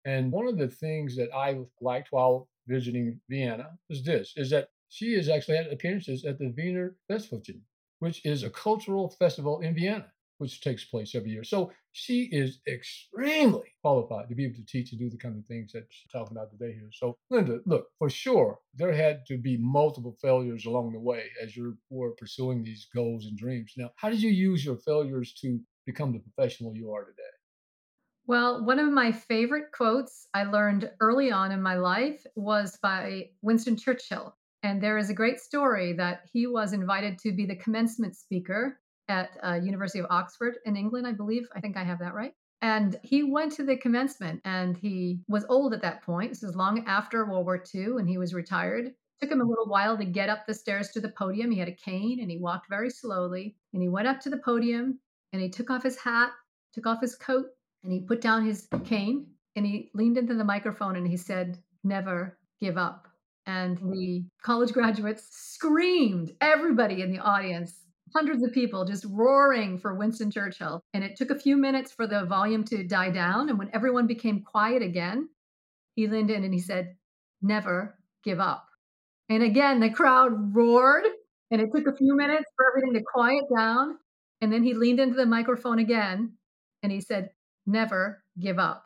And 0.06 0.32
one 0.32 0.46
of 0.46 0.60
the 0.60 0.68
things 0.68 1.16
that 1.16 1.34
I 1.36 1.62
liked 1.82 2.10
while 2.12 2.48
visiting 2.68 3.20
Vienna 3.30 3.72
is 3.90 4.04
this, 4.04 4.34
is 4.36 4.52
that 4.52 4.68
she 4.90 5.14
has 5.14 5.28
actually 5.28 5.58
had 5.58 5.74
appearances 5.74 6.24
at 6.24 6.38
the 6.38 6.54
Wiener 6.56 6.96
Festspiele, 7.10 7.62
which 7.98 8.24
is 8.24 8.44
a 8.44 8.52
cultural 8.52 9.10
festival 9.18 9.62
in 9.62 9.74
Vienna 9.74 10.06
which 10.42 10.60
takes 10.60 10.84
place 10.84 11.14
every 11.14 11.30
year. 11.30 11.44
So 11.44 11.72
she 11.92 12.24
is 12.32 12.62
extremely 12.68 13.76
qualified 13.82 14.28
to 14.28 14.36
be 14.36 14.46
able 14.46 14.56
to 14.56 14.66
teach 14.66 14.92
and 14.92 15.00
do 15.00 15.08
the 15.08 15.18
kind 15.18 15.38
of 15.38 15.46
things 15.46 15.72
that 15.74 15.86
she's 15.90 16.12
talking 16.12 16.36
about 16.36 16.50
today 16.50 16.74
here. 16.74 16.90
So, 16.92 17.16
Linda, 17.30 17.60
look, 17.68 17.90
for 18.00 18.10
sure, 18.10 18.58
there 18.74 18.92
had 18.92 19.24
to 19.28 19.38
be 19.38 19.58
multiple 19.58 20.18
failures 20.20 20.66
along 20.66 20.94
the 20.94 21.00
way 21.00 21.26
as 21.42 21.56
you 21.56 21.78
were 21.92 22.16
pursuing 22.16 22.64
these 22.64 22.88
goals 22.94 23.28
and 23.28 23.38
dreams. 23.38 23.74
Now, 23.78 23.92
how 23.98 24.10
did 24.10 24.24
you 24.24 24.32
use 24.32 24.66
your 24.66 24.78
failures 24.78 25.34
to 25.42 25.60
become 25.86 26.12
the 26.12 26.20
professional 26.20 26.76
you 26.76 26.92
are 26.92 27.06
today? 27.06 27.22
Well, 28.26 28.66
one 28.66 28.80
of 28.80 28.92
my 28.92 29.12
favorite 29.12 29.72
quotes 29.72 30.28
I 30.34 30.46
learned 30.46 30.90
early 31.00 31.32
on 31.32 31.52
in 31.52 31.62
my 31.62 31.76
life 31.76 32.26
was 32.36 32.80
by 32.82 33.30
Winston 33.44 33.78
Churchill. 33.78 34.36
And 34.64 34.82
there 34.82 34.98
is 34.98 35.12
a 35.12 35.16
great 35.16 35.40
story 35.40 35.94
that 35.94 36.22
he 36.34 36.48
was 36.48 36.74
invited 36.74 37.20
to 37.20 37.32
be 37.32 37.46
the 37.46 37.56
commencement 37.56 38.16
speaker 38.16 38.80
at 39.12 39.38
uh, 39.44 39.60
University 39.62 40.00
of 40.00 40.08
Oxford 40.10 40.56
in 40.66 40.76
England, 40.76 41.06
I 41.06 41.12
believe. 41.12 41.48
I 41.56 41.60
think 41.60 41.78
I 41.78 41.84
have 41.84 42.00
that 42.00 42.16
right. 42.16 42.34
And 42.62 42.96
he 43.04 43.24
went 43.24 43.52
to 43.54 43.64
the 43.64 43.76
commencement 43.76 44.42
and 44.46 44.78
he 44.78 45.20
was 45.28 45.46
old 45.50 45.74
at 45.74 45.82
that 45.82 46.04
point. 46.04 46.30
This 46.32 46.44
is 46.44 46.56
long 46.56 46.86
after 46.88 47.26
World 47.26 47.46
War 47.46 47.64
II 47.74 47.98
and 47.98 48.08
he 48.08 48.18
was 48.18 48.34
retired. 48.34 48.94
Took 49.20 49.32
him 49.32 49.42
a 49.42 49.46
little 49.46 49.68
while 49.68 49.98
to 49.98 50.06
get 50.06 50.30
up 50.30 50.46
the 50.46 50.54
stairs 50.54 50.90
to 50.90 51.02
the 51.02 51.10
podium. 51.10 51.52
He 51.52 51.60
had 51.60 51.68
a 51.68 51.76
cane 51.76 52.20
and 52.22 52.30
he 52.30 52.38
walked 52.38 52.70
very 52.70 52.90
slowly. 52.90 53.56
And 53.74 53.82
he 53.82 53.90
went 53.90 54.08
up 54.08 54.20
to 54.22 54.30
the 54.30 54.38
podium 54.38 55.00
and 55.34 55.42
he 55.42 55.50
took 55.50 55.70
off 55.70 55.84
his 55.84 55.98
hat, 55.98 56.32
took 56.74 56.86
off 56.86 57.02
his 57.02 57.16
coat, 57.16 57.48
and 57.84 57.92
he 57.92 58.02
put 58.02 58.22
down 58.22 58.46
his 58.46 58.68
cane 58.86 59.26
and 59.56 59.66
he 59.66 59.90
leaned 59.96 60.18
into 60.18 60.36
the 60.36 60.44
microphone 60.44 60.96
and 60.96 61.08
he 61.08 61.18
said, 61.18 61.58
Never 61.84 62.38
give 62.60 62.78
up. 62.78 63.08
And 63.48 63.78
the 63.78 64.24
college 64.44 64.72
graduates 64.72 65.28
screamed, 65.32 66.32
everybody 66.42 67.02
in 67.02 67.12
the 67.12 67.20
audience 67.20 67.74
hundreds 68.14 68.44
of 68.44 68.54
people 68.54 68.86
just 68.86 69.06
roaring 69.10 69.78
for 69.78 69.96
Winston 69.96 70.32
Churchill. 70.32 70.82
And 70.94 71.04
it 71.04 71.16
took 71.16 71.30
a 71.30 71.40
few 71.40 71.58
minutes 71.58 71.92
for 71.92 72.08
the 72.08 72.26
volume 72.26 72.64
to 72.66 72.84
die 72.84 73.10
down. 73.10 73.50
And 73.50 73.58
when 73.58 73.70
everyone 73.74 74.08
became 74.08 74.44
quiet 74.44 74.82
again, 74.82 75.30
he 75.96 76.08
leaned 76.08 76.32
in 76.32 76.44
and 76.44 76.54
he 76.54 76.60
said, 76.60 76.96
Never 77.42 77.98
give 78.24 78.40
up. 78.40 78.68
And 79.30 79.44
again, 79.44 79.80
the 79.80 79.90
crowd 79.90 80.56
roared. 80.56 81.06
And 81.50 81.62
it 81.62 81.70
took 81.76 81.88
a 81.88 81.96
few 81.96 82.16
minutes 82.16 82.46
for 82.56 82.66
everything 82.70 82.94
to 82.94 83.04
quiet 83.14 83.44
down. 83.54 83.98
And 84.40 84.52
then 84.52 84.64
he 84.64 84.74
leaned 84.74 85.00
into 85.00 85.16
the 85.16 85.26
microphone 85.26 85.80
again 85.80 86.34
and 86.84 86.92
he 86.92 87.02
said, 87.02 87.30
Never 87.66 88.24
give 88.40 88.60
up. 88.60 88.86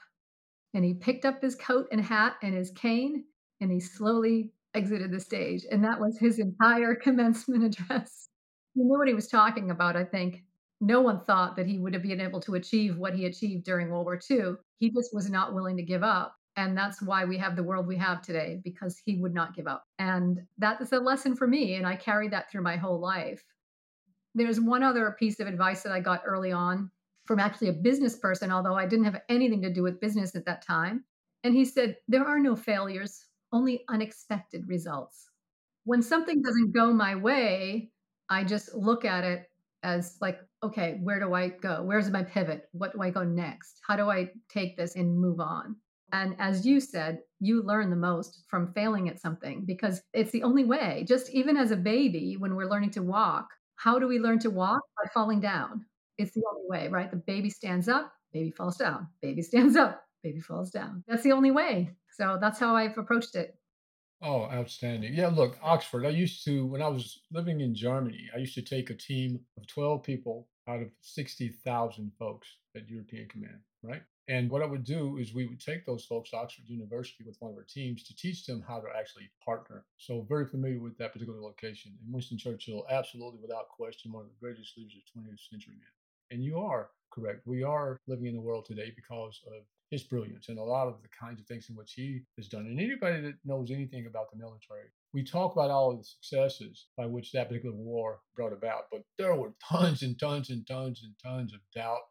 And 0.73 0.83
he 0.83 0.93
picked 0.93 1.25
up 1.25 1.41
his 1.41 1.55
coat 1.55 1.87
and 1.91 2.01
hat 2.01 2.35
and 2.41 2.53
his 2.53 2.71
cane 2.71 3.23
and 3.61 3.71
he 3.71 3.79
slowly 3.79 4.51
exited 4.73 5.11
the 5.11 5.19
stage. 5.19 5.65
And 5.71 5.83
that 5.83 5.99
was 5.99 6.17
his 6.17 6.39
entire 6.39 6.95
commencement 7.03 7.63
address 7.63 8.29
he 8.75 8.83
knew 8.83 8.97
what 8.97 9.07
he 9.07 9.13
was 9.13 9.27
talking 9.27 9.71
about, 9.71 9.95
I 9.95 10.03
think. 10.03 10.43
No 10.81 11.01
one 11.01 11.21
thought 11.21 11.55
that 11.55 11.65
he 11.65 11.79
would 11.79 11.93
have 11.93 12.03
been 12.03 12.19
able 12.19 12.41
to 12.41 12.55
achieve 12.55 12.97
what 12.97 13.15
he 13.15 13.25
achieved 13.25 13.63
during 13.63 13.89
World 13.89 14.05
War 14.05 14.19
II. 14.29 14.55
He 14.77 14.91
just 14.91 15.13
was 15.13 15.29
not 15.29 15.53
willing 15.53 15.77
to 15.77 15.83
give 15.83 16.03
up. 16.03 16.35
And 16.57 16.77
that's 16.77 17.01
why 17.01 17.25
we 17.25 17.37
have 17.37 17.55
the 17.55 17.63
world 17.63 17.87
we 17.87 17.97
have 17.97 18.21
today, 18.21 18.61
because 18.63 19.01
he 19.05 19.17
would 19.17 19.33
not 19.33 19.55
give 19.55 19.67
up. 19.67 19.85
And 19.99 20.41
that 20.57 20.79
is 20.81 20.91
a 20.91 20.99
lesson 20.99 21.35
for 21.35 21.47
me. 21.47 21.75
And 21.75 21.87
I 21.87 21.95
carried 21.95 22.31
that 22.31 22.51
through 22.51 22.63
my 22.63 22.77
whole 22.77 22.99
life. 22.99 23.43
There's 24.35 24.59
one 24.59 24.83
other 24.83 25.15
piece 25.17 25.39
of 25.39 25.47
advice 25.47 25.83
that 25.83 25.93
I 25.93 25.99
got 26.01 26.23
early 26.25 26.51
on 26.51 26.91
from 27.25 27.39
actually 27.39 27.69
a 27.69 27.73
business 27.73 28.17
person, 28.17 28.51
although 28.51 28.75
I 28.75 28.85
didn't 28.85 29.05
have 29.05 29.21
anything 29.29 29.61
to 29.63 29.73
do 29.73 29.83
with 29.83 29.99
business 29.99 30.35
at 30.35 30.45
that 30.45 30.65
time. 30.65 31.03
And 31.43 31.53
he 31.53 31.65
said, 31.65 31.97
There 32.07 32.25
are 32.25 32.39
no 32.39 32.55
failures, 32.55 33.25
only 33.51 33.83
unexpected 33.89 34.67
results. 34.67 35.29
When 35.85 36.01
something 36.01 36.41
doesn't 36.41 36.73
go 36.73 36.93
my 36.93 37.15
way, 37.15 37.91
I 38.29 38.43
just 38.43 38.73
look 38.73 39.05
at 39.05 39.23
it 39.23 39.49
as 39.83 40.17
like, 40.19 40.39
okay, 40.63 40.99
where 41.03 41.19
do 41.19 41.33
I 41.33 41.49
go? 41.49 41.83
Where's 41.83 42.09
my 42.09 42.23
pivot? 42.23 42.67
What 42.71 42.93
do 42.93 43.01
I 43.01 43.11
go 43.11 43.23
next? 43.23 43.79
How 43.87 43.95
do 43.95 44.09
I 44.09 44.31
take 44.49 44.75
this 44.77 44.95
and 44.95 45.17
move 45.19 45.39
on? 45.39 45.75
And 46.11 46.35
as 46.39 46.65
you 46.65 46.79
said, 46.79 47.19
you 47.39 47.61
learn 47.63 47.89
the 47.89 47.95
most 47.95 48.43
from 48.47 48.73
failing 48.73 49.09
at 49.09 49.19
something 49.19 49.63
because 49.65 50.01
it's 50.13 50.31
the 50.31 50.43
only 50.43 50.63
way. 50.63 51.03
Just 51.07 51.29
even 51.31 51.57
as 51.57 51.71
a 51.71 51.75
baby, 51.75 52.35
when 52.37 52.55
we're 52.55 52.69
learning 52.69 52.91
to 52.91 53.01
walk, 53.01 53.47
how 53.75 53.99
do 53.99 54.07
we 54.07 54.19
learn 54.19 54.39
to 54.39 54.49
walk? 54.49 54.81
By 54.97 55.09
falling 55.13 55.39
down. 55.39 55.85
It's 56.17 56.33
the 56.33 56.43
only 56.49 56.67
way, 56.69 56.87
right? 56.87 57.11
The 57.11 57.17
baby 57.17 57.49
stands 57.49 57.89
up, 57.89 58.11
baby 58.31 58.51
falls 58.51 58.77
down, 58.77 59.07
baby 59.21 59.41
stands 59.41 59.75
up, 59.75 60.03
baby 60.23 60.39
falls 60.39 60.71
down. 60.71 61.03
That's 61.07 61.23
the 61.23 61.33
only 61.33 61.51
way. 61.51 61.91
So 62.11 62.37
that's 62.39 62.59
how 62.59 62.75
I've 62.75 62.97
approached 62.97 63.35
it. 63.35 63.57
Oh, 64.21 64.45
outstanding. 64.45 65.13
Yeah, 65.13 65.27
look, 65.27 65.57
Oxford, 65.61 66.05
I 66.05 66.09
used 66.09 66.43
to, 66.45 66.65
when 66.65 66.81
I 66.81 66.87
was 66.87 67.21
living 67.31 67.61
in 67.61 67.75
Germany, 67.75 68.29
I 68.33 68.39
used 68.39 68.55
to 68.55 68.61
take 68.61 68.89
a 68.89 68.95
team 68.95 69.39
of 69.57 69.67
12 69.67 70.03
people 70.03 70.47
out 70.67 70.81
of 70.81 70.89
60,000 71.01 72.11
folks 72.17 72.47
at 72.75 72.89
European 72.89 73.27
Command, 73.27 73.59
right? 73.83 74.01
And 74.27 74.49
what 74.49 74.63
I 74.63 74.65
would 74.65 74.83
do 74.83 75.17
is 75.17 75.33
we 75.33 75.45
would 75.45 75.59
take 75.59 75.85
those 75.85 76.05
folks 76.05 76.31
to 76.31 76.37
Oxford 76.37 76.65
University 76.67 77.23
with 77.23 77.37
one 77.39 77.51
of 77.51 77.57
our 77.57 77.67
teams 77.69 78.03
to 78.03 78.15
teach 78.15 78.45
them 78.45 78.63
how 78.67 78.79
to 78.79 78.87
actually 78.97 79.29
partner. 79.43 79.85
So 79.97 80.25
very 80.27 80.47
familiar 80.47 80.79
with 80.79 80.97
that 80.97 81.13
particular 81.13 81.39
location. 81.39 81.91
And 82.01 82.11
Winston 82.11 82.39
Churchill, 82.39 82.85
absolutely 82.89 83.39
without 83.39 83.69
question, 83.69 84.11
one 84.11 84.23
of 84.23 84.29
the 84.29 84.39
greatest 84.39 84.75
leaders 84.77 84.95
of 84.95 85.21
20th 85.21 85.49
century 85.51 85.75
man. 85.75 85.91
And 86.31 86.43
you 86.43 86.57
are 86.57 86.89
correct. 87.11 87.45
We 87.45 87.61
are 87.61 87.99
living 88.07 88.25
in 88.25 88.33
the 88.33 88.41
world 88.41 88.65
today 88.65 88.91
because 88.95 89.39
of 89.45 89.63
his 89.91 90.03
brilliance 90.03 90.49
and 90.49 90.57
a 90.57 90.63
lot 90.63 90.87
of 90.87 91.01
the 91.01 91.09
kinds 91.09 91.39
of 91.39 91.47
things 91.47 91.69
in 91.69 91.75
which 91.75 91.93
he 91.93 92.21
has 92.37 92.47
done. 92.47 92.65
And 92.65 92.79
anybody 92.79 93.21
that 93.21 93.35
knows 93.45 93.71
anything 93.71 94.07
about 94.07 94.31
the 94.31 94.37
military, 94.37 94.89
we 95.13 95.23
talk 95.23 95.53
about 95.53 95.71
all 95.71 95.91
of 95.91 95.99
the 95.99 96.03
successes 96.03 96.87
by 96.97 97.05
which 97.05 97.31
that 97.31 97.47
particular 97.47 97.75
war 97.75 98.19
brought 98.35 98.53
about, 98.53 98.85
but 98.91 99.03
there 99.17 99.35
were 99.35 99.53
tons 99.63 100.01
and 100.01 100.19
tons 100.19 100.49
and 100.49 100.67
tons 100.67 101.03
and 101.03 101.13
tons 101.23 101.53
of 101.53 101.59
doubt. 101.73 102.01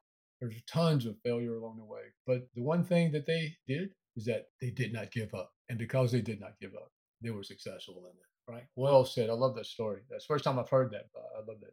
There's 0.40 0.62
tons 0.71 1.07
of 1.07 1.16
failure 1.25 1.57
along 1.57 1.78
the 1.78 1.85
way. 1.85 2.02
But 2.26 2.49
the 2.54 2.62
one 2.62 2.85
thing 2.85 3.12
that 3.12 3.26
they 3.26 3.54
did 3.66 3.90
is 4.16 4.25
that 4.26 4.47
they 4.61 4.71
did 4.71 4.93
not 4.93 5.11
give 5.11 5.35
up. 5.35 5.50
And 5.69 5.78
because 5.78 6.12
they 6.12 6.21
did 6.21 6.40
not 6.40 6.59
give 6.61 6.75
up, 6.75 6.90
they 7.23 7.31
were 7.31 7.43
successful 7.43 7.99
in 7.99 8.11
it. 8.11 8.52
Right? 8.52 8.66
Well 8.76 9.07
said. 9.07 9.31
I 9.31 9.33
love 9.33 9.54
that 9.57 9.66
story. 9.66 10.00
That's 10.11 10.26
the 10.26 10.35
first 10.35 10.45
time 10.45 10.59
I've 10.59 10.69
heard 10.69 10.90
that. 10.90 11.07
I 11.35 11.38
love 11.38 11.61
that. 11.61 11.73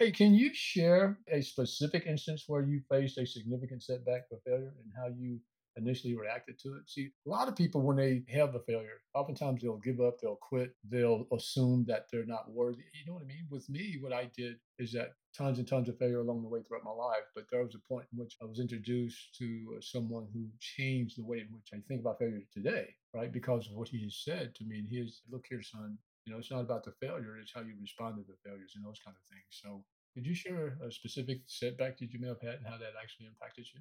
Hey, 0.00 0.12
can 0.12 0.32
you 0.32 0.54
share 0.54 1.18
a 1.28 1.42
specific 1.42 2.06
instance 2.06 2.44
where 2.46 2.62
you 2.62 2.80
faced 2.88 3.18
a 3.18 3.26
significant 3.26 3.82
setback 3.82 4.22
or 4.30 4.38
failure 4.46 4.72
and 4.82 4.90
how 4.96 5.08
you 5.08 5.38
initially 5.76 6.16
reacted 6.16 6.58
to 6.60 6.76
it. 6.76 6.88
See, 6.88 7.10
a 7.26 7.30
lot 7.30 7.48
of 7.48 7.56
people, 7.56 7.82
when 7.82 7.96
they 7.96 8.22
have 8.28 8.54
a 8.54 8.60
failure, 8.60 9.00
oftentimes 9.14 9.62
they'll 9.62 9.76
give 9.78 10.00
up, 10.00 10.20
they'll 10.20 10.36
quit, 10.36 10.74
they'll 10.88 11.26
assume 11.32 11.84
that 11.88 12.06
they're 12.10 12.26
not 12.26 12.50
worthy. 12.50 12.82
You 12.92 13.06
know 13.06 13.14
what 13.14 13.22
I 13.22 13.26
mean? 13.26 13.46
With 13.50 13.68
me, 13.68 13.98
what 14.00 14.12
I 14.12 14.30
did 14.36 14.56
is 14.78 14.92
that 14.92 15.12
tons 15.36 15.58
and 15.58 15.68
tons 15.68 15.88
of 15.88 15.98
failure 15.98 16.20
along 16.20 16.42
the 16.42 16.48
way 16.48 16.60
throughout 16.62 16.84
my 16.84 16.90
life, 16.90 17.24
but 17.34 17.44
there 17.50 17.64
was 17.64 17.74
a 17.74 17.88
point 17.92 18.06
in 18.12 18.18
which 18.18 18.36
I 18.42 18.46
was 18.46 18.58
introduced 18.58 19.36
to 19.38 19.78
someone 19.80 20.26
who 20.32 20.46
changed 20.58 21.18
the 21.18 21.24
way 21.24 21.38
in 21.38 21.48
which 21.52 21.70
I 21.72 21.78
think 21.86 22.00
about 22.00 22.18
failure 22.18 22.42
today, 22.52 22.88
right? 23.14 23.32
Because 23.32 23.66
of 23.68 23.74
what 23.74 23.88
he 23.88 24.10
said 24.10 24.54
to 24.56 24.64
me. 24.64 24.78
And 24.78 24.88
his, 24.88 25.22
look 25.30 25.44
here, 25.48 25.62
son, 25.62 25.98
you 26.30 26.36
know, 26.36 26.38
it's 26.38 26.50
not 26.52 26.60
about 26.60 26.84
the 26.84 26.92
failure, 26.92 27.36
it's 27.42 27.50
how 27.52 27.60
you 27.60 27.74
respond 27.80 28.14
to 28.14 28.22
the 28.22 28.38
failures 28.48 28.74
and 28.76 28.84
those 28.84 29.00
kind 29.04 29.16
of 29.16 29.22
things. 29.28 29.50
So, 29.50 29.82
could 30.14 30.24
you 30.24 30.34
share 30.34 30.78
a 30.86 30.90
specific 30.90 31.38
setback 31.46 31.98
that 31.98 32.12
you 32.12 32.20
may 32.20 32.28
have 32.28 32.40
had 32.40 32.54
and 32.54 32.66
how 32.66 32.78
that 32.78 32.92
actually 33.00 33.26
impacted 33.26 33.66
you? 33.74 33.80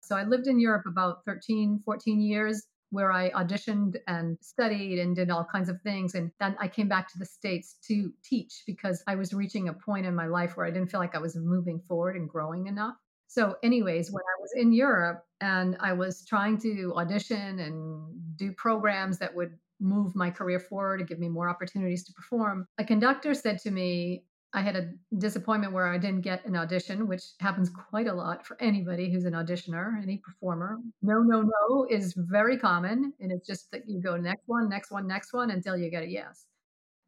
So 0.00 0.16
I 0.16 0.24
lived 0.24 0.46
in 0.46 0.58
Europe 0.58 0.84
about 0.86 1.24
13, 1.26 1.82
14 1.84 2.20
years 2.22 2.66
where 2.90 3.12
I 3.12 3.30
auditioned 3.30 3.96
and 4.06 4.38
studied 4.40 4.98
and 4.98 5.14
did 5.14 5.30
all 5.30 5.44
kinds 5.44 5.68
of 5.68 5.80
things. 5.82 6.14
And 6.14 6.30
then 6.40 6.56
I 6.58 6.68
came 6.68 6.88
back 6.88 7.10
to 7.12 7.18
the 7.18 7.26
States 7.26 7.76
to 7.88 8.10
teach 8.24 8.62
because 8.66 9.02
I 9.06 9.16
was 9.16 9.34
reaching 9.34 9.68
a 9.68 9.74
point 9.74 10.06
in 10.06 10.14
my 10.14 10.26
life 10.26 10.56
where 10.56 10.64
I 10.64 10.70
didn't 10.70 10.90
feel 10.90 11.00
like 11.00 11.14
I 11.14 11.20
was 11.20 11.36
moving 11.36 11.80
forward 11.80 12.16
and 12.16 12.28
growing 12.28 12.66
enough. 12.66 12.94
So, 13.26 13.56
anyways, 13.62 14.10
when 14.10 14.22
I 14.22 14.40
was 14.40 14.52
in 14.56 14.72
Europe 14.72 15.22
and 15.42 15.76
I 15.80 15.92
was 15.92 16.24
trying 16.24 16.56
to 16.60 16.94
audition 16.96 17.58
and 17.58 18.36
do 18.36 18.52
programs 18.52 19.18
that 19.18 19.34
would 19.34 19.58
move 19.80 20.14
my 20.14 20.30
career 20.30 20.60
forward 20.60 21.00
and 21.00 21.08
give 21.08 21.18
me 21.18 21.28
more 21.28 21.48
opportunities 21.48 22.04
to 22.04 22.12
perform, 22.12 22.66
a 22.78 22.84
conductor 22.84 23.34
said 23.34 23.58
to 23.60 23.70
me, 23.70 24.24
I 24.54 24.62
had 24.62 24.76
a 24.76 24.90
disappointment 25.18 25.74
where 25.74 25.86
I 25.86 25.98
didn't 25.98 26.22
get 26.22 26.44
an 26.46 26.56
audition, 26.56 27.06
which 27.06 27.22
happens 27.38 27.68
quite 27.68 28.06
a 28.06 28.14
lot 28.14 28.46
for 28.46 28.56
anybody 28.60 29.12
who's 29.12 29.26
an 29.26 29.34
auditioner, 29.34 30.02
any 30.02 30.18
performer. 30.18 30.78
No, 31.02 31.20
no, 31.20 31.42
no 31.42 31.86
is 31.90 32.14
very 32.16 32.56
common. 32.56 33.12
And 33.20 33.30
it's 33.30 33.46
just 33.46 33.70
that 33.72 33.82
you 33.86 34.00
go 34.00 34.16
next 34.16 34.44
one, 34.46 34.68
next 34.68 34.90
one, 34.90 35.06
next 35.06 35.34
one 35.34 35.50
until 35.50 35.76
you 35.76 35.90
get 35.90 36.02
a 36.02 36.08
yes. 36.08 36.46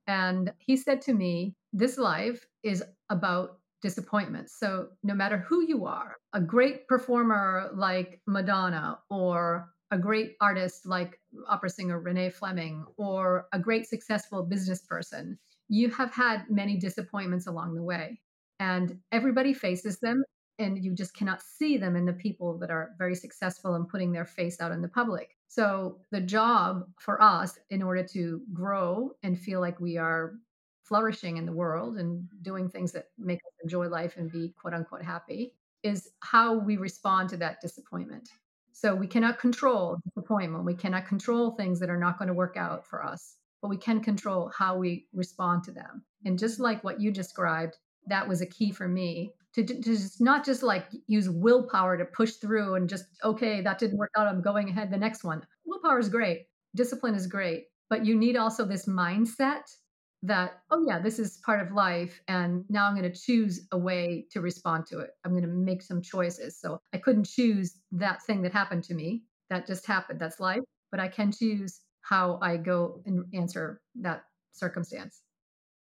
And 0.07 0.53
he 0.59 0.77
said 0.77 1.01
to 1.03 1.15
me, 1.15 1.55
This 1.73 1.97
life 1.97 2.45
is 2.63 2.85
about 3.09 3.59
disappointments. 3.81 4.59
So 4.59 4.89
no 5.03 5.15
matter 5.15 5.39
who 5.39 5.67
you 5.67 5.87
are, 5.87 6.17
a 6.35 6.41
great 6.41 6.87
performer 6.89 7.71
like 7.75 8.21
Madonna 8.27 8.99
or 9.09 9.71
a 9.91 9.99
great 9.99 10.37
artist 10.41 10.87
like 10.87 11.19
opera 11.49 11.71
singer 11.71 12.01
Renee 12.01 12.31
Fleming 12.31 12.85
or 12.97 13.47
a 13.53 13.59
great 13.59 13.89
successful 13.89 14.43
business 14.43 14.83
person, 14.83 15.39
you 15.69 15.91
have 15.91 16.13
had 16.13 16.45
many 16.49 16.77
disappointments 16.77 17.47
along 17.47 17.75
the 17.75 17.83
way. 17.83 18.21
And 18.59 18.99
everybody 19.11 19.55
faces 19.55 20.01
them, 20.01 20.23
and 20.59 20.85
you 20.85 20.95
just 20.95 21.15
cannot 21.15 21.43
see 21.43 21.79
them 21.79 21.97
in 21.97 22.05
the 22.05 22.13
people 22.13 22.59
that 22.59 22.71
are 22.71 22.91
very 22.99 23.15
successful 23.15 23.75
in 23.75 23.87
putting 23.87 24.13
their 24.13 24.27
face 24.27 24.61
out 24.61 24.73
in 24.73 24.83
the 24.83 24.89
public. 24.89 25.37
So, 25.49 26.01
the 26.11 26.21
job 26.21 26.85
for 27.01 27.21
us, 27.23 27.59
in 27.71 27.83
order 27.83 28.05
to 28.09 28.43
grow 28.53 29.13
and 29.23 29.39
feel 29.39 29.61
like 29.61 29.81
we 29.81 29.97
are 29.97 30.35
flourishing 30.85 31.39
in 31.39 31.47
the 31.47 31.53
world 31.53 31.97
and 31.97 32.29
doing 32.43 32.69
things 32.69 32.93
that 32.93 33.07
make 33.17 33.39
us 33.39 33.53
enjoy 33.63 33.89
life 33.89 34.17
and 34.17 34.31
be 34.31 34.53
quote 34.61 34.75
unquote 34.75 35.03
happy, 35.03 35.55
is 35.83 36.11
how 36.21 36.59
we 36.59 36.77
respond 36.77 37.31
to 37.31 37.37
that 37.39 37.61
disappointment. 37.61 38.29
So, 38.73 38.95
we 38.95 39.07
cannot 39.07 39.39
control 39.39 39.99
disappointment. 40.05 40.65
We 40.65 40.75
cannot 40.75 41.07
control 41.07 41.53
things 41.53 41.81
that 41.81 41.91
are 41.91 41.99
not 41.99 42.19
going 42.19 42.29
to 42.29 42.35
work 42.35 42.57
out 42.57 42.87
for 42.87 43.05
us 43.05 43.37
but 43.61 43.69
we 43.69 43.77
can 43.77 44.01
control 44.01 44.51
how 44.57 44.77
we 44.77 45.07
respond 45.13 45.65
to 45.65 45.73
them. 45.73 46.03
And 46.25 46.39
just 46.39 46.61
like 46.61 46.83
what 46.83 47.01
you 47.01 47.11
described, 47.11 47.77
that 48.07 48.27
was 48.27 48.41
a 48.41 48.47
key 48.47 48.73
for 48.73 48.89
me 48.89 49.33
to, 49.55 49.65
to 49.65 49.75
just 49.83 50.21
not 50.21 50.45
just 50.45 50.63
like 50.63 50.87
use 51.07 51.29
willpower 51.29 51.99
to 51.99 52.05
push 52.05 52.35
through 52.35 52.75
and 52.77 52.89
just, 52.89 53.05
okay, 53.25 53.61
that 53.61 53.79
didn't 53.79 53.99
work 53.99 54.11
out. 54.17 54.27
I'm 54.27 54.43
going 54.43 54.69
ahead 54.69 54.91
the 54.91 54.97
next 54.97 55.25
one. 55.25 55.43
Willpower 55.67 55.99
is 55.99 56.09
great. 56.09 56.47
Discipline 56.75 57.15
is 57.15 57.27
great. 57.27 57.67
But 57.89 58.07
you 58.07 58.17
need 58.17 58.37
also 58.37 58.65
this 58.65 58.87
mindset 58.87 59.63
that, 60.23 60.61
oh, 60.71 60.85
yeah, 60.87 60.99
this 60.99 61.19
is 61.19 61.39
part 61.39 61.61
of 61.61 61.73
life. 61.73 62.21
And 62.29 62.65
now 62.69 62.87
I'm 62.87 62.97
going 62.97 63.11
to 63.11 63.19
choose 63.19 63.67
a 63.73 63.79
way 63.79 64.27
to 64.33 64.41
respond 64.41 64.87
to 64.87 64.99
it. 65.01 65.11
I'm 65.25 65.33
going 65.33 65.43
to 65.43 65.49
make 65.49 65.83
some 65.83 66.03
choices. 66.03 66.61
So 66.61 66.81
I 66.93 66.99
couldn't 66.99 67.25
choose 67.25 67.77
that 67.93 68.23
thing 68.23 68.43
that 68.43 68.53
happened 68.53 68.85
to 68.85 68.95
me. 68.95 69.23
That 69.49 69.67
just 69.67 69.87
happened. 69.87 70.21
That's 70.21 70.41
life. 70.41 70.61
But 70.91 71.01
I 71.01 71.09
can 71.09 71.33
choose 71.33 71.81
how 72.03 72.39
I 72.43 72.57
go 72.57 73.03
and 73.07 73.25
answer 73.33 73.81
that 74.01 74.25
circumstance. 74.53 75.23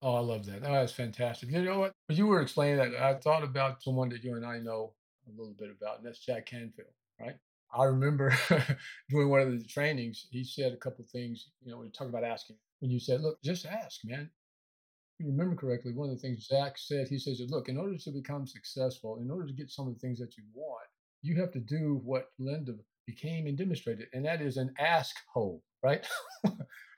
Oh, 0.03 0.15
I 0.15 0.21
love 0.21 0.47
that. 0.47 0.63
That's 0.63 0.93
fantastic. 0.93 1.51
You 1.51 1.63
know 1.63 1.81
what? 1.81 1.93
You 2.09 2.27
were 2.27 2.41
explaining 2.41 2.77
that, 2.77 2.95
I 2.95 3.15
thought 3.15 3.43
about 3.43 3.83
someone 3.83 4.09
that 4.11 4.23
you 4.23 4.37
and 4.37 4.47
I 4.47 4.59
know 4.59 4.93
a 5.27 5.31
little 5.31 5.55
bit 5.59 5.71
about, 5.71 5.99
and 5.99 6.07
that's 6.07 6.21
Jack 6.21 6.47
Canfield, 6.47 6.89
right? 7.21 7.35
I 7.75 7.85
remember 7.85 8.35
doing 9.11 9.29
one 9.29 9.41
of 9.41 9.51
the 9.51 9.65
trainings, 9.65 10.27
he 10.31 10.45
said 10.45 10.73
a 10.73 10.77
couple 10.77 11.05
things, 11.05 11.51
you 11.65 11.73
know, 11.73 11.79
we 11.79 11.91
talk 11.91 12.09
about 12.09 12.25
asking. 12.25 12.57
When 12.81 12.91
you 12.91 13.01
said, 13.01 13.21
look, 13.21 13.41
just 13.43 13.67
ask, 13.67 14.01
man. 14.05 14.31
You 15.19 15.27
remember 15.27 15.57
correctly, 15.57 15.93
one 15.93 16.11
of 16.11 16.15
the 16.15 16.21
things 16.21 16.47
Jack 16.47 16.79
said, 16.79 17.09
he 17.09 17.19
says, 17.19 17.43
look, 17.49 17.69
in 17.69 17.77
order 17.77 17.99
to 17.99 18.11
become 18.13 18.47
successful, 18.47 19.19
in 19.21 19.31
order 19.31 19.49
to 19.49 19.53
get 19.53 19.71
some 19.71 19.89
of 19.89 19.95
the 19.95 20.01
things 20.01 20.21
that 20.21 20.37
you 20.37 20.45
want, 20.55 20.87
you 21.23 21.41
have 21.41 21.51
to 21.53 21.61
do 21.61 22.01
what 22.05 22.31
Linda 22.39 22.75
became 23.05 23.49
and 23.49 23.59
demonstrated, 23.59 24.07
and 24.13 24.25
that 24.25 24.41
is 24.41 24.59
an 24.59 24.73
ask 24.79 25.17
hole 25.33 25.63
right? 25.83 26.07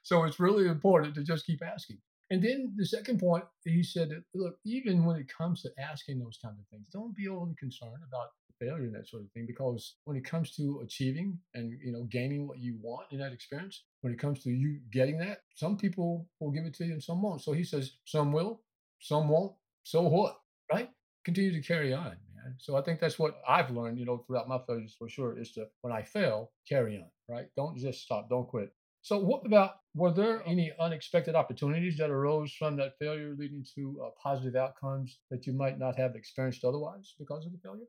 so 0.03 0.25
it's 0.25 0.41
really 0.41 0.67
important 0.67 1.15
to 1.15 1.23
just 1.23 1.47
keep 1.47 1.63
asking. 1.63 1.99
And 2.31 2.43
then 2.43 2.73
the 2.77 2.87
second 2.87 3.19
point, 3.19 3.45
he 3.65 3.83
said 3.83 4.11
that, 4.11 4.23
look, 4.35 4.57
even 4.65 5.05
when 5.05 5.17
it 5.17 5.31
comes 5.37 5.63
to 5.63 5.71
asking 5.79 6.21
those 6.21 6.39
kinds 6.43 6.61
of 6.61 6.67
things, 6.69 6.89
don't 6.93 7.17
be 7.17 7.29
overly 7.29 7.57
concerned 7.59 8.03
about 8.07 8.29
failure 8.61 8.85
and 8.85 8.95
that 8.95 9.09
sort 9.09 9.23
of 9.23 9.31
thing, 9.33 9.47
because 9.47 9.97
when 10.05 10.17
it 10.17 10.25
comes 10.25 10.55
to 10.57 10.81
achieving 10.85 11.39
and, 11.55 11.73
you 11.83 11.93
know, 11.93 12.05
gaining 12.05 12.47
what 12.47 12.59
you 12.59 12.79
want 12.81 13.07
in 13.11 13.19
that 13.19 13.33
experience, 13.33 13.85
when 14.03 14.13
it 14.13 14.19
comes 14.19 14.43
to 14.43 14.51
you 14.51 14.79
getting 14.93 15.19
that, 15.19 15.39
some 15.57 15.77
people 15.77 16.29
will 16.39 16.53
give 16.53 16.67
it 16.67 16.75
to 16.75 16.85
you 16.85 16.93
and 16.93 17.03
some 17.03 17.23
won't. 17.23 17.43
So 17.43 17.53
he 17.53 17.65
says, 17.65 17.97
some 18.05 18.31
will, 18.33 18.61
some 19.01 19.29
won't. 19.29 19.55
So 19.83 20.03
what, 20.03 20.37
right? 20.73 20.91
Continue 21.25 21.53
to 21.53 21.67
carry 21.67 21.93
on. 21.93 22.17
Man. 22.37 22.55
So 22.59 22.77
I 22.77 22.83
think 22.83 23.01
that's 23.01 23.19
what 23.19 23.41
I've 23.49 23.71
learned, 23.71 23.99
you 23.99 24.07
know, 24.07 24.19
throughout 24.27 24.49
my 24.49 24.59
failures 24.67 24.95
for 24.99 25.09
sure, 25.09 25.39
is 25.39 25.53
to 25.53 25.67
when 25.81 25.93
I 25.93 26.03
fail, 26.03 26.53
carry 26.69 26.97
on, 26.97 27.11
right? 27.29 27.47
Don't 27.57 27.77
just 27.77 28.03
stop, 28.03 28.29
don't 28.31 28.49
quit. 28.49 28.71
So 29.03 29.19
what 29.19 29.47
about 29.47 29.77
were 29.95 30.13
there 30.13 30.43
any 30.47 30.73
unexpected 30.79 31.35
opportunities 31.35 31.97
that 31.97 32.11
arose 32.11 32.53
from 32.53 32.77
that 32.77 32.99
failure 32.99 33.35
leading 33.39 33.65
to 33.75 34.03
uh, 34.05 34.11
positive 34.23 34.57
outcomes 34.57 35.19
that 35.31 35.47
you 35.47 35.55
might 35.55 35.79
not 35.79 35.97
have 35.97 36.15
experienced 36.15 36.65
otherwise 36.65 37.15
because 37.19 37.47
of 37.47 37.53
the 37.53 37.59
failure? 37.65 37.87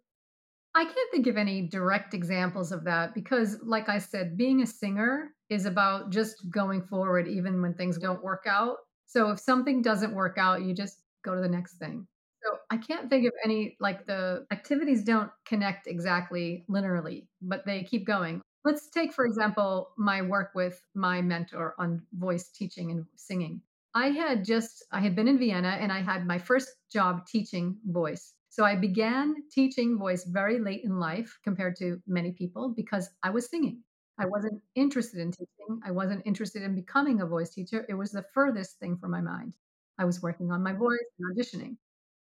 I 0.73 0.85
can't 0.85 1.11
think 1.11 1.27
of 1.27 1.37
any 1.37 1.67
direct 1.67 2.13
examples 2.13 2.71
of 2.71 2.85
that 2.85 3.13
because, 3.13 3.57
like 3.61 3.89
I 3.89 3.97
said, 3.97 4.37
being 4.37 4.61
a 4.61 4.67
singer 4.67 5.31
is 5.49 5.65
about 5.65 6.11
just 6.11 6.49
going 6.49 6.81
forward 6.81 7.27
even 7.27 7.61
when 7.61 7.73
things 7.73 7.97
don't 7.97 8.23
work 8.23 8.45
out. 8.47 8.77
So 9.05 9.31
if 9.31 9.39
something 9.39 9.81
doesn't 9.81 10.15
work 10.15 10.37
out, 10.37 10.61
you 10.61 10.73
just 10.73 11.01
go 11.23 11.35
to 11.35 11.41
the 11.41 11.49
next 11.49 11.73
thing. 11.73 12.07
So 12.43 12.57
I 12.71 12.77
can't 12.77 13.09
think 13.09 13.25
of 13.25 13.33
any 13.43 13.75
like 13.79 14.07
the 14.07 14.45
activities 14.51 15.03
don't 15.03 15.29
connect 15.45 15.87
exactly 15.87 16.65
linearly, 16.69 17.27
but 17.41 17.65
they 17.65 17.83
keep 17.83 18.07
going. 18.07 18.41
Let's 18.63 18.89
take, 18.89 19.13
for 19.13 19.25
example, 19.25 19.89
my 19.97 20.21
work 20.21 20.51
with 20.55 20.81
my 20.95 21.21
mentor 21.21 21.75
on 21.77 22.01
voice 22.13 22.49
teaching 22.49 22.91
and 22.91 23.05
singing. 23.15 23.61
I 23.93 24.11
had 24.11 24.45
just, 24.45 24.85
I 24.91 25.01
had 25.01 25.15
been 25.15 25.27
in 25.27 25.37
Vienna 25.37 25.77
and 25.79 25.91
I 25.91 26.01
had 26.01 26.25
my 26.25 26.37
first 26.37 26.69
job 26.91 27.27
teaching 27.27 27.77
voice. 27.85 28.33
So 28.51 28.65
I 28.65 28.75
began 28.75 29.36
teaching 29.50 29.98
voice 29.98 30.25
very 30.25 30.60
late 30.60 30.84
in 30.84 31.00
life 31.00 31.39
compared 31.41 31.77
to 31.77 32.01
many 32.05 32.34
people 32.34 32.74
because 32.75 33.10
I 33.24 33.29
was 33.29 33.50
singing. 33.50 33.81
I 34.20 34.25
wasn't 34.25 34.62
interested 34.75 35.22
in 35.22 35.31
teaching. 35.31 35.79
I 35.86 35.91
wasn't 35.91 36.24
interested 36.25 36.62
in 36.62 36.75
becoming 36.75 37.22
a 37.22 37.25
voice 37.25 37.53
teacher. 37.53 37.86
It 37.88 37.93
was 37.93 38.12
the 38.12 38.25
furthest 38.34 38.77
thing 38.77 38.98
from 38.98 39.10
my 39.10 39.22
mind. 39.22 39.53
I 39.98 40.03
was 40.03 40.22
working 40.22 40.51
on 40.51 40.62
my 40.62 40.74
voice 40.74 41.00
and 41.17 41.34
auditioning. 41.34 41.77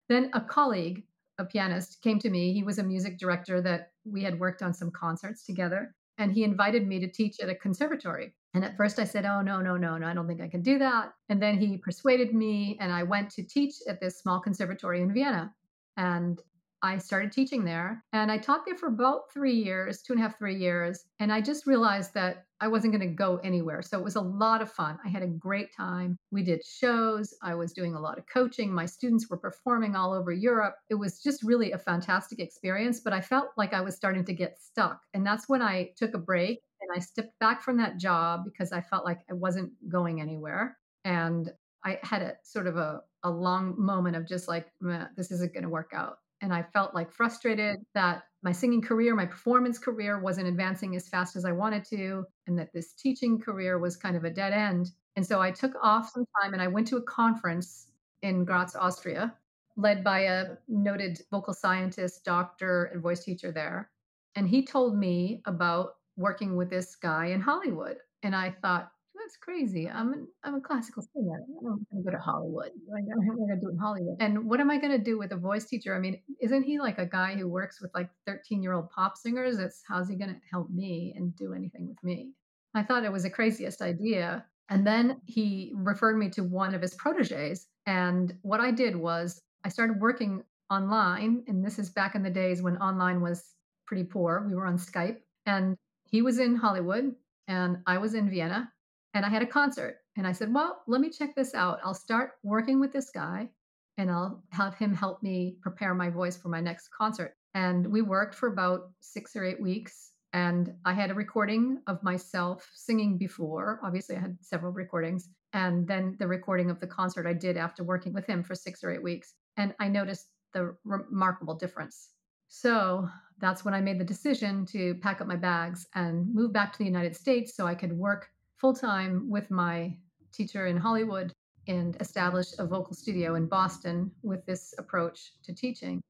Then 0.09 0.31
a 0.33 0.41
colleague, 0.41 1.05
a 1.39 1.45
pianist, 1.45 2.03
came 2.03 2.19
to 2.19 2.29
me. 2.29 2.53
He 2.53 2.65
was 2.65 2.81
a 2.81 2.83
music 2.83 3.19
director 3.19 3.61
that 3.63 3.93
we 4.05 4.25
had 4.25 4.41
worked 4.41 4.63
on 4.63 4.75
some 4.75 4.91
concerts 4.91 5.45
together. 5.45 5.95
And 6.19 6.33
he 6.33 6.43
invited 6.43 6.89
me 6.89 6.99
to 6.99 7.09
teach 7.09 7.39
at 7.39 7.51
a 7.51 7.55
conservatory. 7.55 8.35
And 8.53 8.65
at 8.65 8.77
first 8.77 8.99
I 8.99 9.05
said, 9.05 9.27
Oh, 9.27 9.43
no, 9.43 9.61
no, 9.61 9.77
no, 9.77 9.97
no, 9.97 10.09
I 10.09 10.15
don't 10.15 10.27
think 10.27 10.41
I 10.41 10.49
can 10.49 10.63
do 10.63 10.77
that. 10.81 11.13
And 11.29 11.41
then 11.41 11.57
he 11.57 11.79
persuaded 11.79 12.35
me, 12.35 12.79
and 12.81 12.91
I 12.91 13.05
went 13.05 13.31
to 13.31 13.45
teach 13.45 13.75
at 13.89 14.01
this 14.01 14.19
small 14.19 14.41
conservatory 14.41 15.03
in 15.03 15.15
Vienna. 15.15 15.55
And 15.97 16.41
I 16.83 16.99
started 16.99 17.33
teaching 17.33 17.65
there 17.65 18.05
and 18.13 18.31
I 18.31 18.39
taught 18.39 18.67
there 18.67 18.77
for 18.77 18.89
about 18.89 19.33
three 19.33 19.55
years, 19.55 20.03
two 20.03 20.13
and 20.13 20.21
a 20.21 20.23
half, 20.23 20.39
three 20.39 20.57
years. 20.57 21.05
And 21.19 21.33
I 21.33 21.41
just 21.41 21.67
realized 21.67 22.15
that 22.15 22.45
I 22.61 22.69
wasn't 22.69 22.93
going 22.93 23.09
to 23.09 23.15
go 23.15 23.39
anywhere. 23.39 23.83
So 23.83 23.99
it 23.99 24.05
was 24.05 24.17
a 24.17 24.21
lot 24.21 24.63
of 24.63 24.71
fun. 24.71 24.99
I 25.05 25.09
had 25.09 25.23
a 25.23 25.27
great 25.27 25.75
time. 25.75 26.17
We 26.31 26.43
did 26.43 26.65
shows. 26.65 27.35
I 27.43 27.55
was 27.55 27.73
doing 27.73 27.95
a 27.95 28.01
lot 28.01 28.19
of 28.19 28.27
coaching. 28.27 28.73
My 28.73 28.87
students 28.87 29.29
were 29.29 29.37
performing 29.37 29.97
all 29.97 30.13
over 30.13 30.33
Europe. 30.33 30.77
It 30.89 30.95
was 30.95 31.21
just 31.23 31.43
really 31.43 31.73
a 31.73 31.79
fantastic 31.79 32.39
experience, 32.39 33.01
but 33.01 33.13
I 33.13 33.21
felt 33.21 33.49
like 33.57 33.75
I 33.75 33.81
was 33.81 33.97
starting 33.97 34.25
to 34.27 34.33
get 34.33 34.61
stuck. 34.61 35.01
And 35.13 35.27
that's 35.27 35.49
when 35.49 35.63
I 35.63 35.91
took 35.97 36.15
a 36.15 36.19
break 36.19 36.61
and 36.81 36.91
I 36.95 37.01
stepped 37.01 37.39
back 37.41 37.63
from 37.63 37.79
that 37.79 37.99
job 37.99 38.45
because 38.45 38.73
I 38.73 38.81
felt 38.81 39.05
like 39.05 39.21
I 39.31 39.35
wasn't 39.35 39.73
going 39.89 40.21
anywhere. 40.21 40.77
And 41.05 41.51
I 41.85 41.99
had 42.03 42.23
a 42.23 42.35
sort 42.43 42.67
of 42.67 42.77
a, 42.77 43.01
a 43.27 43.31
long 43.31 43.75
moment 43.77 44.17
of 44.17 44.27
just 44.27 44.49
like, 44.49 44.73
this 45.17 45.31
isn't 45.31 45.53
going 45.53 45.65
to 45.65 45.69
work 45.69 45.91
out 45.95 46.19
And 46.41 46.53
I 46.53 46.63
felt 46.63 46.95
like 46.95 47.13
frustrated 47.13 47.85
that 47.95 48.25
my 48.43 48.53
singing 48.53 48.83
career, 48.83 49.15
my 49.15 49.27
performance 49.27 49.79
career 49.79 50.21
wasn't 50.21 50.49
advancing 50.49 50.95
as 50.95 51.09
fast 51.09 51.35
as 51.35 51.45
I 51.45 51.53
wanted 51.53 51.85
to, 51.87 52.25
and 52.47 52.59
that 52.59 52.73
this 52.73 52.93
teaching 52.93 53.41
career 53.41 53.79
was 53.79 53.97
kind 53.97 54.17
of 54.17 54.25
a 54.25 54.31
dead 54.31 54.53
end. 54.53 54.91
And 55.17 55.27
so 55.27 55.41
I 55.41 55.51
took 55.51 55.73
off 55.83 56.11
some 56.11 56.27
time 56.43 56.53
and 56.53 56.63
I 56.63 56.69
went 56.69 56.87
to 56.89 56.99
a 56.99 57.03
conference 57.03 57.87
in 58.23 58.45
Graz, 58.45 58.77
Austria, 58.77 59.35
led 59.77 60.05
by 60.05 60.21
a 60.21 60.57
noted 60.69 61.21
vocal 61.31 61.55
scientist, 61.55 62.25
doctor, 62.25 62.85
and 62.93 63.03
voice 63.03 63.25
teacher 63.25 63.51
there. 63.51 63.91
And 64.35 64.47
he 64.47 64.65
told 64.65 64.97
me 64.97 65.43
about 65.47 65.95
working 66.17 66.57
with 66.57 66.69
this 66.69 66.97
guy 66.97 67.27
in 67.27 67.41
Hollywood. 67.41 67.97
And 68.23 68.37
I 68.37 68.55
thought, 68.63 68.91
that's 69.27 69.37
crazy. 69.39 69.91
I'm 69.91 70.13
an, 70.13 70.29
I'm 70.45 70.55
a 70.55 70.61
classical 70.61 71.03
singer. 71.03 71.43
I'm 71.59 71.65
going 71.65 71.85
to 71.97 72.03
go 72.05 72.11
to 72.13 72.23
Hollywood. 72.23 72.71
What 72.87 73.01
am 73.01 73.21
I 73.21 73.35
going 73.35 73.49
to 73.49 73.61
do 73.61 73.71
in 73.71 73.77
Hollywood? 73.77 74.17
And 74.21 74.49
what 74.49 74.61
am 74.61 74.71
I 74.71 74.79
going 74.79 74.93
to 74.93 75.03
do 75.03 75.19
with 75.19 75.33
a 75.33 75.37
voice 75.37 75.65
teacher? 75.65 75.97
I 75.97 75.99
mean, 75.99 76.21
isn't 76.41 76.63
he 76.63 76.79
like 76.79 76.99
a 76.99 77.07
guy 77.07 77.35
who 77.35 77.49
works 77.49 77.81
with 77.81 77.91
like 77.93 78.09
13 78.27 78.63
year 78.63 78.73
old 78.73 78.89
pop 78.91 79.17
singers? 79.17 79.59
It's 79.59 79.83
how's 79.89 80.09
he 80.09 80.15
going 80.15 80.31
to 80.31 80.41
help 80.49 80.71
me 80.71 81.13
and 81.17 81.35
do 81.35 81.55
anything 81.55 81.89
with 81.89 81.97
me? 82.05 82.31
I 82.75 82.85
thought 82.85 83.05
it 83.05 83.13
was 83.13 83.25
the 83.25 83.31
craziest 83.31 83.83
idea. 83.83 84.45
And 84.69 84.87
then 84.87 85.21
he 85.25 85.73
referred 85.75 86.17
me 86.17 86.31
to 86.31 86.45
one 86.45 86.75
of 86.75 86.83
his 86.83 86.95
proteges. 86.95 87.67
And 87.87 88.33
what 88.43 88.61
I 88.61 88.71
did 88.71 88.95
was 88.95 89.41
I 89.65 89.71
started 89.71 90.01
working 90.01 90.45
online. 90.71 91.43
And 91.49 91.65
this 91.65 91.81
is 91.81 91.91
back 91.91 92.15
in 92.15 92.23
the 92.23 92.31
days 92.31 92.63
when 92.63 92.77
online 92.77 93.21
was 93.21 93.45
pretty 93.87 94.05
poor. 94.05 94.47
We 94.47 94.55
were 94.55 94.67
on 94.67 94.79
Skype. 94.79 95.19
And 95.47 95.77
he 96.09 96.23
was 96.23 96.39
in 96.39 96.55
Hollywood 96.55 97.13
and 97.49 97.79
I 97.87 97.99
was 97.99 98.15
in 98.15 98.31
Vienna 98.31 98.73
and 99.17 99.25
I 99.25 99.31
had 99.31 99.41
a 99.41 99.47
concert. 99.47 100.01
And 100.19 100.27
I 100.27 100.33
said, 100.33 100.53
Well, 100.53 100.83
let 100.87 101.01
me 101.01 101.09
check 101.09 101.35
this 101.35 101.55
out. 101.55 101.81
I'll 101.83 101.95
start 101.95 102.33
working 102.43 102.79
with 102.79 102.93
this 102.93 103.11
guy 103.11 103.49
and 103.97 104.11
I'll 104.11 104.45
have 104.51 104.75
him 104.75 104.95
help 104.95 105.23
me 105.23 105.57
prepare 105.63 105.95
my 105.95 106.11
voice 106.11 106.37
for 106.37 106.49
my 106.51 106.61
next 106.61 106.91
concert. 106.97 107.35
And 107.55 107.87
we 107.87 108.03
worked 108.03 108.35
for 108.35 108.49
about 108.49 108.91
six 109.01 109.35
or 109.35 109.43
eight 109.43 109.61
weeks. 109.61 110.13
And 110.35 110.75
I 110.85 110.93
had 110.93 111.11
a 111.11 111.15
recording 111.15 111.81
of 111.87 112.03
myself 112.03 112.71
singing 112.75 113.17
before. 113.17 113.81
Obviously, 113.83 114.17
I 114.17 114.21
had 114.21 114.37
several 114.43 114.73
recordings. 114.73 115.31
And 115.55 115.89
then 115.89 116.17
the 116.19 116.27
recording 116.27 116.69
of 116.69 116.79
the 116.79 116.87
concert 116.87 117.27
I 117.27 117.33
did 117.33 117.57
after 117.57 117.85
working 117.85 118.13
with 118.13 118.27
him 118.27 118.43
for 118.43 118.55
six 118.55 118.85
or 118.85 118.93
eight 118.93 119.03
weeks. 119.03 119.33
And 119.57 119.75
I 119.81 119.89
noticed 119.89 120.27
the 120.53 120.77
remarkable 120.85 121.55
difference. 121.55 122.11
So 122.49 123.09
that's 123.39 123.65
when 123.65 123.73
I 123.73 123.81
made 123.81 123.99
the 123.99 124.05
decision 124.05 124.67
to 124.67 124.95
pack 124.97 125.23
up 125.23 125.27
my 125.27 125.37
bags 125.37 125.87
and 125.95 126.33
move 126.35 126.53
back 126.53 126.73
to 126.73 126.79
the 126.79 126.85
United 126.85 127.17
States 127.17 127.57
so 127.57 127.67
I 127.67 127.75
could 127.75 127.95
work 127.95 128.29
full 128.57 128.75
time 128.75 129.31
with 129.31 129.51
my 129.51 129.97
teacher 130.33 130.67
in 130.67 130.77
Hollywood 130.77 131.33
and 131.69 131.97
established 132.01 132.59
a 132.59 132.67
vocal 132.67 132.95
studio 132.95 133.35
in 133.35 133.47
Boston 133.47 134.11
with 134.23 134.45
this 134.47 134.75
approach 134.79 135.33
to 135.45 135.55
teaching. 135.55 136.01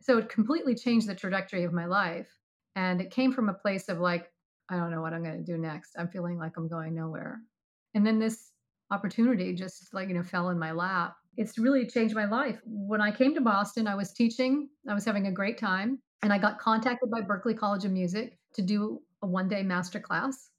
So 0.00 0.18
it 0.18 0.28
completely 0.28 0.74
changed 0.74 1.08
the 1.08 1.14
trajectory 1.14 1.64
of 1.64 1.72
my 1.72 1.86
life. 1.86 2.28
And 2.76 3.00
it 3.00 3.10
came 3.10 3.32
from 3.32 3.48
a 3.48 3.54
place 3.54 3.88
of 3.88 3.98
like, 4.00 4.30
I 4.68 4.76
don't 4.76 4.90
know 4.90 5.02
what 5.02 5.12
I'm 5.12 5.22
going 5.22 5.36
to 5.36 5.52
do 5.52 5.58
next. 5.58 5.94
I'm 5.98 6.08
feeling 6.08 6.38
like 6.38 6.56
I'm 6.56 6.68
going 6.68 6.94
nowhere. 6.94 7.40
And 7.94 8.06
then 8.06 8.18
this 8.18 8.50
opportunity 8.90 9.54
just 9.54 9.92
like, 9.94 10.08
you 10.08 10.14
know, 10.14 10.22
fell 10.22 10.50
in 10.50 10.58
my 10.58 10.72
lap. 10.72 11.16
It's 11.36 11.58
really 11.58 11.86
changed 11.86 12.14
my 12.14 12.26
life. 12.26 12.58
When 12.64 13.00
I 13.00 13.10
came 13.10 13.34
to 13.34 13.40
Boston, 13.40 13.86
I 13.86 13.94
was 13.94 14.12
teaching, 14.12 14.68
I 14.88 14.94
was 14.94 15.04
having 15.04 15.26
a 15.26 15.32
great 15.32 15.58
time. 15.58 16.00
And 16.22 16.32
I 16.32 16.38
got 16.38 16.58
contacted 16.58 17.10
by 17.10 17.20
Berklee 17.20 17.58
College 17.58 17.84
of 17.84 17.92
Music 17.92 18.38
to 18.54 18.62
do 18.62 19.00
a 19.22 19.26
one 19.26 19.48
day 19.48 19.62
master 19.62 20.00
class 20.00 20.50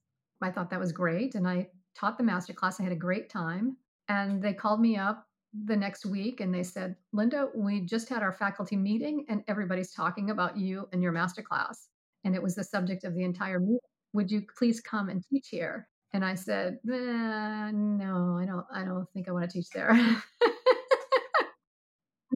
I 0.41 0.51
thought 0.51 0.69
that 0.69 0.79
was 0.79 0.91
great. 0.91 1.35
And 1.35 1.47
I 1.47 1.67
taught 1.95 2.17
the 2.17 2.23
master 2.23 2.53
class. 2.53 2.79
I 2.79 2.83
had 2.83 2.91
a 2.91 2.97
great 2.97 3.29
time. 3.29 3.77
And 4.09 4.41
they 4.41 4.53
called 4.53 4.79
me 4.79 4.97
up 4.97 5.25
the 5.63 5.75
next 5.75 6.05
week 6.05 6.41
and 6.41 6.53
they 6.53 6.63
said, 6.63 6.95
Linda, 7.13 7.49
we 7.55 7.79
just 7.81 8.09
had 8.09 8.21
our 8.21 8.33
faculty 8.33 8.75
meeting 8.75 9.25
and 9.29 9.43
everybody's 9.47 9.93
talking 9.93 10.29
about 10.29 10.57
you 10.57 10.87
and 10.91 11.01
your 11.01 11.13
master 11.13 11.41
class. 11.41 11.87
And 12.23 12.35
it 12.35 12.43
was 12.43 12.55
the 12.55 12.63
subject 12.63 13.03
of 13.05 13.15
the 13.15 13.23
entire 13.23 13.59
meeting. 13.59 13.79
Would 14.13 14.29
you 14.31 14.43
please 14.57 14.81
come 14.81 15.09
and 15.09 15.23
teach 15.29 15.47
here? 15.49 15.87
And 16.13 16.23
I 16.23 16.35
said, 16.35 16.79
eh, 16.89 17.71
no, 17.71 18.37
I 18.39 18.45
don't, 18.45 18.65
I 18.73 18.83
don't 18.83 19.09
think 19.13 19.27
I 19.27 19.31
want 19.31 19.49
to 19.49 19.51
teach 19.51 19.69
there. 19.69 19.93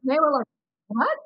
they 0.04 0.20
were 0.20 0.34
like, 0.34 0.48
what? 0.88 1.18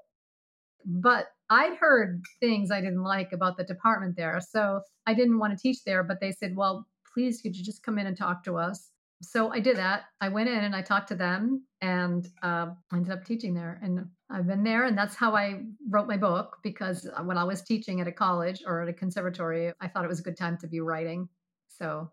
But 0.85 1.27
I'd 1.49 1.75
heard 1.77 2.21
things 2.39 2.71
I 2.71 2.81
didn't 2.81 3.03
like 3.03 3.31
about 3.31 3.57
the 3.57 3.63
department 3.63 4.15
there. 4.15 4.39
So 4.41 4.81
I 5.05 5.13
didn't 5.13 5.39
want 5.39 5.57
to 5.57 5.61
teach 5.61 5.83
there, 5.85 6.03
but 6.03 6.19
they 6.19 6.31
said, 6.31 6.55
well, 6.55 6.87
please, 7.13 7.41
could 7.41 7.55
you 7.55 7.63
just 7.63 7.83
come 7.83 7.99
in 7.99 8.07
and 8.07 8.17
talk 8.17 8.43
to 8.45 8.57
us? 8.57 8.89
So 9.21 9.51
I 9.51 9.59
did 9.59 9.77
that. 9.77 10.03
I 10.19 10.29
went 10.29 10.49
in 10.49 10.63
and 10.63 10.75
I 10.75 10.81
talked 10.81 11.07
to 11.09 11.15
them 11.15 11.63
and 11.81 12.27
uh, 12.41 12.67
ended 12.93 13.11
up 13.11 13.23
teaching 13.23 13.53
there. 13.53 13.79
And 13.81 14.05
I've 14.29 14.47
been 14.47 14.63
there. 14.63 14.85
And 14.85 14.97
that's 14.97 15.15
how 15.15 15.35
I 15.35 15.61
wrote 15.89 16.07
my 16.07 16.17
book 16.17 16.57
because 16.63 17.07
when 17.23 17.37
I 17.37 17.43
was 17.43 17.61
teaching 17.61 18.01
at 18.01 18.07
a 18.07 18.11
college 18.11 18.61
or 18.65 18.81
at 18.81 18.89
a 18.89 18.93
conservatory, 18.93 19.71
I 19.79 19.87
thought 19.87 20.03
it 20.03 20.09
was 20.09 20.19
a 20.19 20.23
good 20.23 20.37
time 20.37 20.57
to 20.57 20.67
be 20.67 20.81
writing. 20.81 21.29
So 21.69 22.11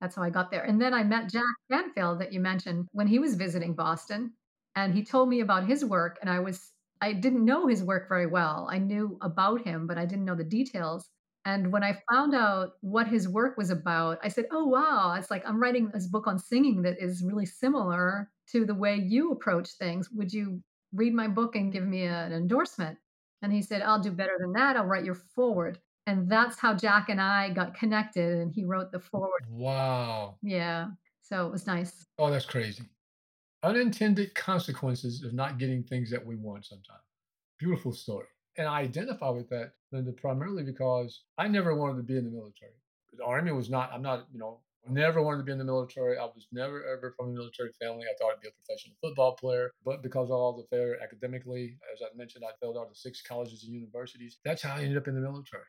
that's 0.00 0.16
how 0.16 0.22
I 0.22 0.30
got 0.30 0.50
there. 0.50 0.62
And 0.62 0.80
then 0.80 0.94
I 0.94 1.02
met 1.04 1.30
Jack 1.30 1.42
Canfield 1.70 2.20
that 2.20 2.32
you 2.32 2.40
mentioned 2.40 2.88
when 2.92 3.06
he 3.06 3.18
was 3.18 3.34
visiting 3.34 3.74
Boston. 3.74 4.32
And 4.74 4.94
he 4.94 5.04
told 5.04 5.28
me 5.28 5.40
about 5.40 5.66
his 5.66 5.84
work. 5.84 6.18
And 6.20 6.30
I 6.30 6.38
was 6.38 6.71
I 7.02 7.12
didn't 7.12 7.44
know 7.44 7.66
his 7.66 7.82
work 7.82 8.08
very 8.08 8.28
well. 8.28 8.68
I 8.70 8.78
knew 8.78 9.18
about 9.22 9.66
him, 9.66 9.88
but 9.88 9.98
I 9.98 10.06
didn't 10.06 10.24
know 10.24 10.36
the 10.36 10.44
details. 10.44 11.10
And 11.44 11.72
when 11.72 11.82
I 11.82 12.00
found 12.08 12.32
out 12.32 12.74
what 12.80 13.08
his 13.08 13.28
work 13.28 13.58
was 13.58 13.70
about, 13.70 14.20
I 14.22 14.28
said, 14.28 14.46
Oh, 14.52 14.66
wow, 14.66 15.16
it's 15.18 15.28
like 15.28 15.42
I'm 15.44 15.60
writing 15.60 15.90
this 15.92 16.06
book 16.06 16.28
on 16.28 16.38
singing 16.38 16.80
that 16.82 17.02
is 17.02 17.24
really 17.24 17.44
similar 17.44 18.30
to 18.52 18.64
the 18.64 18.76
way 18.76 18.94
you 18.94 19.32
approach 19.32 19.70
things. 19.70 20.10
Would 20.12 20.32
you 20.32 20.62
read 20.92 21.12
my 21.12 21.26
book 21.26 21.56
and 21.56 21.72
give 21.72 21.84
me 21.84 22.04
an 22.04 22.32
endorsement? 22.32 22.96
And 23.42 23.52
he 23.52 23.62
said, 23.62 23.82
I'll 23.82 24.00
do 24.00 24.12
better 24.12 24.36
than 24.38 24.52
that. 24.52 24.76
I'll 24.76 24.86
write 24.86 25.04
your 25.04 25.16
forward. 25.16 25.80
And 26.06 26.30
that's 26.30 26.60
how 26.60 26.72
Jack 26.72 27.08
and 27.08 27.20
I 27.20 27.50
got 27.50 27.74
connected. 27.74 28.38
And 28.38 28.52
he 28.54 28.64
wrote 28.64 28.92
the 28.92 29.00
forward. 29.00 29.44
Wow. 29.50 30.36
Yeah. 30.40 30.90
So 31.20 31.48
it 31.48 31.50
was 31.50 31.66
nice. 31.66 32.06
Oh, 32.20 32.30
that's 32.30 32.46
crazy 32.46 32.84
unintended 33.62 34.34
consequences 34.34 35.22
of 35.22 35.32
not 35.32 35.58
getting 35.58 35.82
things 35.82 36.10
that 36.10 36.24
we 36.24 36.36
want 36.36 36.64
sometimes. 36.66 37.02
Beautiful 37.58 37.92
story. 37.92 38.26
And 38.58 38.66
I 38.66 38.80
identify 38.80 39.30
with 39.30 39.48
that, 39.50 39.72
Linda, 39.92 40.12
primarily 40.12 40.62
because 40.62 41.22
I 41.38 41.48
never 41.48 41.74
wanted 41.74 41.96
to 41.98 42.02
be 42.02 42.16
in 42.16 42.24
the 42.24 42.30
military. 42.30 42.72
The 43.12 43.24
Army 43.24 43.52
was 43.52 43.70
not, 43.70 43.90
I'm 43.92 44.02
not, 44.02 44.26
you 44.32 44.38
know, 44.38 44.60
never 44.88 45.22
wanted 45.22 45.38
to 45.38 45.44
be 45.44 45.52
in 45.52 45.58
the 45.58 45.64
military. 45.64 46.18
I 46.18 46.24
was 46.24 46.48
never 46.50 46.84
ever 46.84 47.14
from 47.16 47.28
a 47.28 47.32
military 47.32 47.70
family. 47.80 48.04
I 48.04 48.14
thought 48.18 48.32
I'd 48.32 48.40
be 48.40 48.48
a 48.48 48.64
professional 48.64 48.96
football 49.00 49.36
player, 49.36 49.70
but 49.84 50.02
because 50.02 50.28
of 50.28 50.36
all 50.36 50.56
the 50.56 50.76
failure 50.76 50.98
academically, 51.02 51.76
as 51.92 52.02
I 52.02 52.16
mentioned, 52.16 52.44
I 52.44 52.52
failed 52.60 52.76
out 52.76 52.90
of 52.90 52.96
six 52.96 53.22
colleges 53.22 53.64
and 53.64 53.72
universities. 53.72 54.38
That's 54.44 54.62
how 54.62 54.74
I 54.74 54.80
ended 54.80 54.96
up 54.96 55.08
in 55.08 55.14
the 55.14 55.20
military, 55.20 55.62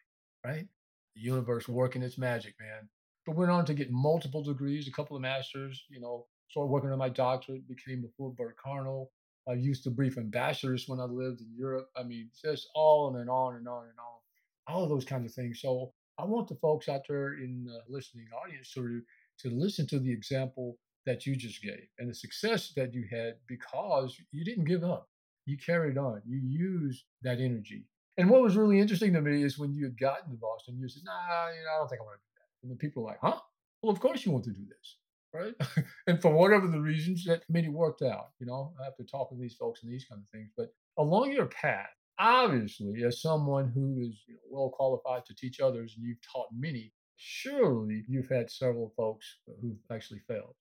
right? 0.46 0.68
The 1.16 1.22
universe 1.22 1.68
working 1.68 2.02
its 2.02 2.18
magic, 2.18 2.56
man. 2.60 2.90
But 3.26 3.36
went 3.36 3.52
on 3.52 3.66
to 3.66 3.74
get 3.74 3.92
multiple 3.92 4.44
degrees, 4.44 4.88
a 4.88 4.92
couple 4.92 5.16
of 5.16 5.22
masters, 5.22 5.86
you 5.90 6.02
know, 6.02 6.26
started 6.54 6.70
working 6.70 6.92
on 6.92 7.00
my 7.00 7.10
doctorate, 7.10 7.68
became 7.68 8.06
a 8.06 8.22
Fulbright 8.22 8.56
Cardinal. 8.64 9.12
I 9.50 9.54
used 9.54 9.84
to 9.84 9.90
brief 9.90 10.20
ambassadors 10.20 10.88
when 10.88 11.00
I 11.00 11.06
lived 11.06 11.42
in 11.42 11.52
Europe. 11.58 11.90
I 11.98 12.04
mean, 12.04 12.30
just 12.40 12.70
on 12.76 13.20
and 13.20 13.30
on 13.30 13.56
and 13.56 13.68
on 13.68 13.86
and 13.86 13.98
on, 13.98 14.74
all 14.74 14.84
of 14.84 14.90
those 14.90 15.04
kinds 15.04 15.26
of 15.26 15.34
things. 15.34 15.62
So 15.62 15.92
I 16.20 16.26
want 16.26 16.48
the 16.48 16.56
folks 16.56 16.88
out 16.88 17.02
there 17.10 17.34
in 17.40 17.66
the 17.66 17.80
listening 17.90 18.28
audience 18.40 18.72
to 18.74 19.02
to 19.40 19.50
listen 19.50 19.88
to 19.88 20.00
the 20.00 20.12
example 20.12 20.78
that 21.08 21.26
you 21.26 21.36
just 21.36 21.62
gave 21.62 21.88
and 21.98 22.08
the 22.08 22.14
success 22.14 22.72
that 22.76 22.94
you 22.94 23.04
had 23.10 23.34
because 23.48 24.16
you 24.32 24.46
didn't 24.46 24.66
give 24.66 24.84
up. 24.84 25.10
You 25.48 25.58
carried 25.58 25.98
on. 25.98 26.22
You 26.24 26.38
used 26.38 27.04
that 27.24 27.40
energy. 27.40 27.88
And 28.18 28.30
what 28.30 28.44
was 28.44 28.56
really 28.56 28.80
interesting 28.80 29.12
to 29.14 29.22
me 29.22 29.44
is 29.44 29.58
when 29.58 29.74
you 29.74 29.86
had 29.86 30.00
gotten 30.00 30.30
to 30.30 30.38
Boston, 30.38 30.78
you 30.80 30.88
said, 30.88 31.04
"Nah, 31.04 31.50
you 31.50 31.64
know, 31.64 31.72
I 31.74 31.80
don't 31.80 31.90
think 31.90 32.02
I 32.02 32.06
want 32.06 32.20
to 32.20 32.24
do 32.24 32.34
that." 32.38 32.50
And 32.62 32.72
then 32.72 32.78
people 32.78 33.02
were 33.02 33.10
like, 33.10 33.20
"Huh? 33.22 33.42
Well, 33.82 33.92
of 33.92 34.00
course 34.00 34.24
you 34.24 34.32
want 34.32 34.46
to 34.46 34.52
do 34.52 34.66
this." 34.66 34.98
Right? 35.34 35.54
and 36.08 36.22
for 36.22 36.32
whatever 36.32 36.68
the 36.68 36.80
reasons, 36.80 37.26
that 37.26 37.44
it 37.50 37.70
worked 37.70 38.02
out. 38.02 38.30
You 38.40 38.46
know, 38.46 38.74
I 38.80 38.86
have 38.86 38.96
to 38.98 39.04
talk 39.04 39.30
to 39.30 39.36
these 39.36 39.56
folks 39.56 39.84
and 39.84 39.92
these 39.92 40.06
kind 40.06 40.22
of 40.22 40.30
things. 40.30 40.52
But 40.56 40.74
along 40.98 41.32
your 41.32 41.48
path, 41.48 41.90
obviously, 42.20 43.04
as 43.04 43.22
someone 43.22 43.72
who 43.74 43.98
is 44.00 44.24
you 44.28 44.36
know, 44.36 44.40
well 44.50 44.70
qualified 44.70 45.26
to 45.26 45.36
teach 45.36 45.60
others, 45.60 45.96
and 45.96 46.06
you've 46.06 46.22
taught 46.22 46.48
many, 46.56 46.94
surely 47.18 48.04
you've 48.08 48.30
had 48.30 48.50
several 48.50 48.94
folks 48.96 49.40
who've 49.62 49.78
actually 49.92 50.22
failed. 50.28 50.56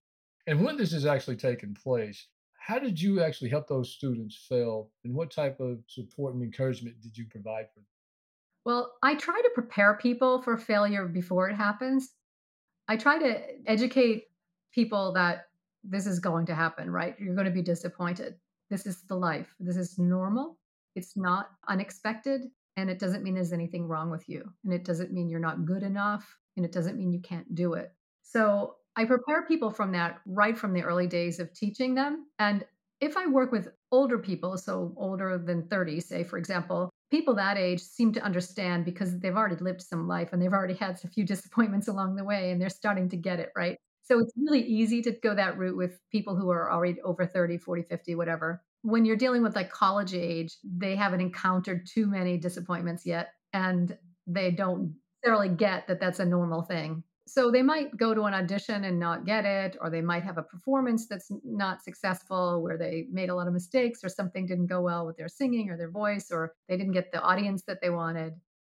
And 0.46 0.64
when 0.64 0.76
this 0.76 0.92
has 0.92 1.06
actually 1.06 1.36
taken 1.36 1.74
place, 1.74 2.26
how 2.58 2.78
did 2.78 3.00
you 3.00 3.22
actually 3.22 3.50
help 3.50 3.68
those 3.68 3.92
students 3.92 4.46
fail, 4.48 4.90
and 5.04 5.14
what 5.14 5.30
type 5.30 5.60
of 5.60 5.78
support 5.88 6.34
and 6.34 6.42
encouragement 6.42 7.00
did 7.00 7.16
you 7.16 7.26
provide 7.30 7.66
for 7.74 7.80
them? 7.80 7.86
Well, 8.64 8.92
I 9.02 9.16
try 9.16 9.40
to 9.40 9.50
prepare 9.54 9.94
people 9.94 10.42
for 10.42 10.56
failure 10.56 11.06
before 11.06 11.48
it 11.50 11.56
happens. 11.56 12.12
I 12.86 12.96
try 12.96 13.18
to 13.18 13.40
educate 13.66 14.26
people 14.72 15.12
that 15.12 15.46
this 15.84 16.06
is 16.06 16.18
going 16.18 16.46
to 16.46 16.54
happen, 16.54 16.90
right? 16.90 17.14
You're 17.18 17.34
going 17.34 17.46
to 17.46 17.50
be 17.50 17.62
disappointed. 17.62 18.36
This 18.70 18.86
is 18.86 19.02
the 19.02 19.16
life. 19.16 19.54
This 19.60 19.76
is 19.76 19.98
normal. 19.98 20.58
It's 20.94 21.16
not 21.16 21.50
unexpected. 21.68 22.42
And 22.76 22.88
it 22.88 22.98
doesn't 22.98 23.22
mean 23.22 23.34
there's 23.34 23.52
anything 23.52 23.86
wrong 23.86 24.10
with 24.10 24.28
you. 24.28 24.44
And 24.64 24.72
it 24.72 24.84
doesn't 24.84 25.12
mean 25.12 25.28
you're 25.28 25.40
not 25.40 25.64
good 25.66 25.82
enough. 25.82 26.26
And 26.56 26.64
it 26.64 26.72
doesn't 26.72 26.96
mean 26.96 27.12
you 27.12 27.20
can't 27.20 27.54
do 27.54 27.74
it. 27.74 27.92
So 28.22 28.76
I 28.96 29.04
prepare 29.04 29.44
people 29.46 29.70
from 29.70 29.92
that 29.92 30.20
right 30.26 30.56
from 30.56 30.72
the 30.72 30.82
early 30.82 31.06
days 31.06 31.40
of 31.40 31.52
teaching 31.52 31.94
them. 31.94 32.26
And 32.38 32.64
if 33.00 33.16
I 33.16 33.26
work 33.26 33.50
with 33.50 33.68
older 33.90 34.18
people, 34.18 34.56
so 34.56 34.94
older 34.96 35.36
than 35.38 35.66
30, 35.66 36.00
say, 36.00 36.24
for 36.24 36.38
example, 36.38 36.88
people 37.10 37.34
that 37.34 37.58
age 37.58 37.80
seem 37.80 38.12
to 38.12 38.22
understand 38.22 38.84
because 38.84 39.18
they've 39.18 39.36
already 39.36 39.56
lived 39.56 39.82
some 39.82 40.06
life 40.06 40.32
and 40.32 40.40
they've 40.40 40.52
already 40.52 40.74
had 40.74 41.00
a 41.04 41.08
few 41.08 41.24
disappointments 41.34 41.88
along 41.88 42.16
the 42.16 42.24
way 42.24 42.50
and 42.50 42.60
they're 42.60 42.70
starting 42.70 43.08
to 43.08 43.16
get 43.16 43.40
it, 43.40 43.50
right? 43.56 43.76
So 44.02 44.18
it's 44.18 44.32
really 44.36 44.62
easy 44.62 45.00
to 45.02 45.12
go 45.12 45.34
that 45.34 45.56
route 45.58 45.76
with 45.76 46.00
people 46.10 46.36
who 46.36 46.50
are 46.50 46.70
already 46.70 47.00
over 47.02 47.26
30, 47.26 47.56
40, 47.58 47.82
50, 47.82 48.14
whatever. 48.14 48.62
When 48.82 49.04
you're 49.04 49.16
dealing 49.16 49.42
with 49.42 49.54
like 49.54 49.70
college 49.70 50.12
age, 50.14 50.56
they 50.64 50.96
haven't 50.96 51.20
encountered 51.20 51.86
too 51.86 52.06
many 52.06 52.36
disappointments 52.36 53.06
yet 53.06 53.34
and 53.52 53.96
they 54.26 54.50
don't 54.50 54.94
necessarily 55.24 55.48
get 55.54 55.86
that 55.86 56.00
that's 56.00 56.18
a 56.18 56.24
normal 56.24 56.62
thing. 56.62 57.04
So 57.28 57.52
they 57.52 57.62
might 57.62 57.96
go 57.96 58.14
to 58.14 58.22
an 58.24 58.34
audition 58.34 58.82
and 58.84 58.98
not 58.98 59.24
get 59.24 59.44
it, 59.44 59.76
or 59.80 59.88
they 59.90 60.00
might 60.02 60.24
have 60.24 60.38
a 60.38 60.42
performance 60.42 61.06
that's 61.06 61.30
not 61.44 61.82
successful 61.82 62.60
where 62.62 62.76
they 62.76 63.06
made 63.12 63.28
a 63.30 63.34
lot 63.36 63.46
of 63.46 63.52
mistakes, 63.52 64.02
or 64.02 64.08
something 64.08 64.44
didn't 64.44 64.66
go 64.66 64.80
well 64.82 65.06
with 65.06 65.16
their 65.16 65.28
singing 65.28 65.70
or 65.70 65.76
their 65.76 65.90
voice, 65.90 66.30
or 66.32 66.54
they 66.68 66.76
didn't 66.76 66.92
get 66.92 67.12
the 67.12 67.22
audience 67.22 67.62
that 67.64 67.80
they 67.80 67.90
wanted. 67.90 68.34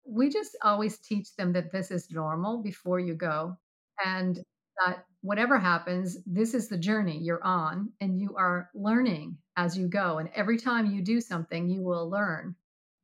We 0.06 0.30
just 0.30 0.58
always 0.62 1.00
teach 1.00 1.36
them 1.38 1.54
that 1.54 1.72
this 1.72 1.90
is 1.90 2.12
normal 2.12 2.62
before 2.62 3.00
you 3.00 3.16
go, 3.16 3.56
and 4.04 4.44
that 4.80 5.06
whatever 5.22 5.58
happens, 5.58 6.18
this 6.26 6.54
is 6.54 6.68
the 6.68 6.78
journey 6.78 7.20
you're 7.20 7.44
on, 7.44 7.92
and 8.02 8.20
you 8.20 8.36
are 8.38 8.70
learning 8.74 9.38
as 9.58 9.78
you 9.78 9.88
go. 9.88 10.18
And 10.18 10.30
every 10.36 10.58
time 10.58 10.92
you 10.92 11.02
do 11.02 11.22
something, 11.22 11.70
you 11.70 11.82
will 11.82 12.10
learn 12.10 12.56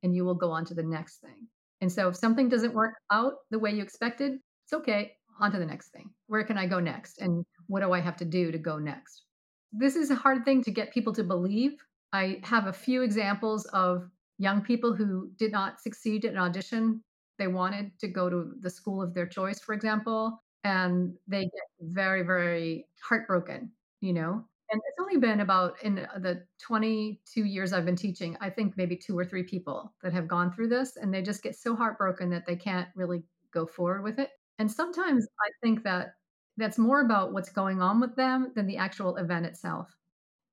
and 0.03 0.15
you 0.15 0.25
will 0.25 0.35
go 0.35 0.51
on 0.51 0.65
to 0.65 0.73
the 0.73 0.83
next 0.83 1.17
thing. 1.17 1.47
And 1.81 1.91
so 1.91 2.09
if 2.09 2.15
something 2.15 2.49
doesn't 2.49 2.73
work 2.73 2.95
out 3.11 3.33
the 3.51 3.59
way 3.59 3.71
you 3.71 3.83
expected, 3.83 4.33
it's 4.65 4.73
okay 4.73 5.13
on 5.39 5.51
to 5.51 5.59
the 5.59 5.65
next 5.65 5.89
thing. 5.89 6.09
Where 6.27 6.43
can 6.43 6.57
I 6.57 6.67
go 6.67 6.79
next? 6.79 7.19
And 7.19 7.45
what 7.67 7.81
do 7.81 7.93
I 7.93 7.99
have 7.99 8.17
to 8.17 8.25
do 8.25 8.51
to 8.51 8.57
go 8.57 8.77
next? 8.77 9.23
This 9.71 9.95
is 9.95 10.11
a 10.11 10.15
hard 10.15 10.45
thing 10.45 10.63
to 10.63 10.71
get 10.71 10.93
people 10.93 11.13
to 11.13 11.23
believe. 11.23 11.73
I 12.11 12.41
have 12.43 12.67
a 12.67 12.73
few 12.73 13.03
examples 13.03 13.65
of 13.65 14.09
young 14.37 14.61
people 14.61 14.95
who 14.95 15.29
did 15.37 15.51
not 15.51 15.79
succeed 15.81 16.25
at 16.25 16.31
an 16.31 16.39
audition. 16.39 17.01
They 17.37 17.47
wanted 17.47 17.91
to 17.99 18.07
go 18.07 18.29
to 18.29 18.53
the 18.59 18.69
school 18.69 19.01
of 19.01 19.13
their 19.13 19.27
choice, 19.27 19.59
for 19.59 19.73
example, 19.73 20.41
and 20.63 21.15
they 21.27 21.43
get 21.43 21.67
very, 21.81 22.23
very 22.23 22.87
heartbroken, 23.01 23.71
you 24.01 24.13
know? 24.13 24.45
And 24.71 24.81
it's 24.87 24.99
only 24.99 25.17
been 25.17 25.39
about 25.39 25.81
in 25.83 25.95
the 25.95 26.45
22 26.61 27.45
years 27.45 27.73
I've 27.73 27.85
been 27.85 27.95
teaching, 27.95 28.37
I 28.39 28.51
think 28.51 28.77
maybe 28.77 28.95
two 28.95 29.17
or 29.17 29.25
three 29.25 29.43
people 29.43 29.93
that 30.03 30.13
have 30.13 30.27
gone 30.27 30.51
through 30.53 30.67
this, 30.69 30.95
and 30.95 31.13
they 31.13 31.23
just 31.23 31.41
get 31.41 31.55
so 31.55 31.75
heartbroken 31.75 32.29
that 32.29 32.45
they 32.45 32.55
can't 32.55 32.87
really 32.95 33.23
go 33.51 33.65
forward 33.65 34.03
with 34.03 34.19
it. 34.19 34.29
And 34.59 34.71
sometimes 34.71 35.25
I 35.41 35.49
think 35.63 35.83
that 35.83 36.15
that's 36.57 36.77
more 36.77 37.01
about 37.01 37.33
what's 37.33 37.49
going 37.49 37.81
on 37.81 37.99
with 37.99 38.15
them 38.15 38.51
than 38.55 38.67
the 38.67 38.77
actual 38.77 39.15
event 39.15 39.45
itself. 39.47 39.95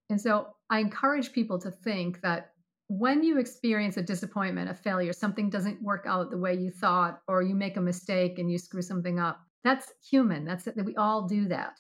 And 0.09 0.21
so 0.21 0.57
I 0.71 0.79
encourage 0.81 1.33
people 1.33 1.59
to 1.61 1.71
think 1.71 2.21
that 2.23 2.53
when 2.89 3.23
you 3.25 3.39
experience 3.39 3.97
a 3.97 4.03
disappointment, 4.03 4.71
a 4.71 4.75
failure, 4.75 5.13
something 5.13 5.51
doesn't 5.51 5.83
work 5.83 6.05
out 6.07 6.31
the 6.31 6.39
way 6.39 6.55
you 6.55 6.71
thought, 6.71 7.23
or 7.29 7.43
you 7.43 7.55
make 7.55 7.77
a 7.77 7.81
mistake 7.81 8.39
and 8.39 8.51
you 8.51 8.59
screw 8.59 8.83
something 8.83 9.19
up, 9.19 9.41
that's 9.67 9.93
human. 10.09 10.45
That's 10.45 10.65
that 10.65 10.85
we 10.85 10.95
all 10.97 11.27
do 11.27 11.49
that. 11.49 11.79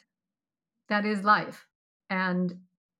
That 0.88 1.04
is 1.04 1.24
life. 1.24 1.66
And 2.10 2.54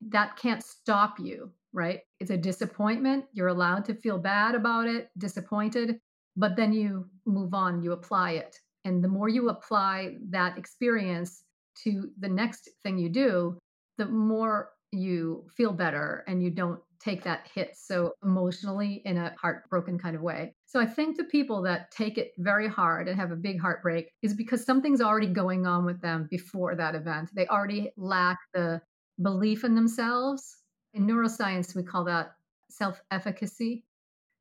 that 0.08 0.36
can't 0.36 0.62
stop 0.62 1.18
you, 1.18 1.50
right? 1.72 2.00
It's 2.20 2.30
a 2.30 2.36
disappointment. 2.36 3.24
You're 3.32 3.48
allowed 3.48 3.84
to 3.86 3.94
feel 3.94 4.18
bad 4.18 4.54
about 4.54 4.86
it, 4.86 5.10
disappointed, 5.18 6.00
but 6.36 6.56
then 6.56 6.72
you 6.72 7.08
move 7.24 7.54
on, 7.54 7.82
you 7.82 7.92
apply 7.92 8.32
it. 8.32 8.58
And 8.84 9.02
the 9.02 9.08
more 9.08 9.28
you 9.28 9.48
apply 9.48 10.16
that 10.30 10.58
experience 10.58 11.44
to 11.82 12.10
the 12.20 12.28
next 12.28 12.68
thing 12.82 12.98
you 12.98 13.08
do, 13.08 13.58
the 13.98 14.06
more 14.06 14.70
you 14.92 15.44
feel 15.56 15.72
better 15.72 16.24
and 16.28 16.42
you 16.42 16.50
don't 16.50 16.80
take 17.00 17.24
that 17.24 17.48
hit 17.54 17.76
so 17.76 18.12
emotionally 18.22 19.02
in 19.04 19.16
a 19.16 19.34
heartbroken 19.40 19.98
kind 19.98 20.16
of 20.16 20.22
way. 20.22 20.54
So 20.66 20.80
I 20.80 20.86
think 20.86 21.16
the 21.16 21.24
people 21.24 21.62
that 21.62 21.90
take 21.90 22.18
it 22.18 22.32
very 22.38 22.68
hard 22.68 23.08
and 23.08 23.18
have 23.18 23.32
a 23.32 23.36
big 23.36 23.60
heartbreak 23.60 24.12
is 24.22 24.34
because 24.34 24.64
something's 24.64 25.00
already 25.00 25.28
going 25.28 25.66
on 25.66 25.84
with 25.84 26.00
them 26.00 26.28
before 26.30 26.74
that 26.76 26.94
event. 26.94 27.30
They 27.34 27.46
already 27.46 27.92
lack 27.96 28.38
the 28.54 28.80
belief 29.22 29.64
in 29.64 29.74
themselves. 29.74 30.56
In 30.94 31.06
neuroscience, 31.06 31.74
we 31.74 31.82
call 31.82 32.04
that 32.04 32.32
self 32.70 33.00
efficacy. 33.10 33.84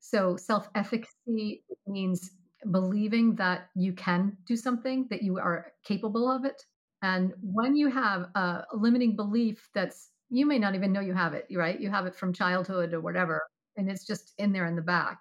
So 0.00 0.36
self 0.36 0.68
efficacy 0.74 1.64
means 1.86 2.30
believing 2.70 3.36
that 3.36 3.68
you 3.74 3.92
can 3.92 4.36
do 4.46 4.56
something, 4.56 5.06
that 5.10 5.22
you 5.22 5.38
are 5.38 5.72
capable 5.84 6.30
of 6.30 6.44
it. 6.44 6.62
And 7.02 7.32
when 7.40 7.76
you 7.76 7.88
have 7.88 8.22
a 8.34 8.64
limiting 8.72 9.16
belief 9.16 9.68
that's, 9.74 10.10
you 10.30 10.46
may 10.46 10.58
not 10.58 10.74
even 10.74 10.92
know 10.92 11.00
you 11.00 11.14
have 11.14 11.34
it, 11.34 11.46
right? 11.52 11.80
You 11.80 11.90
have 11.90 12.06
it 12.06 12.14
from 12.14 12.32
childhood 12.32 12.92
or 12.92 13.00
whatever, 13.00 13.42
and 13.76 13.90
it's 13.90 14.06
just 14.06 14.32
in 14.38 14.52
there 14.52 14.66
in 14.66 14.76
the 14.76 14.82
back. 14.82 15.18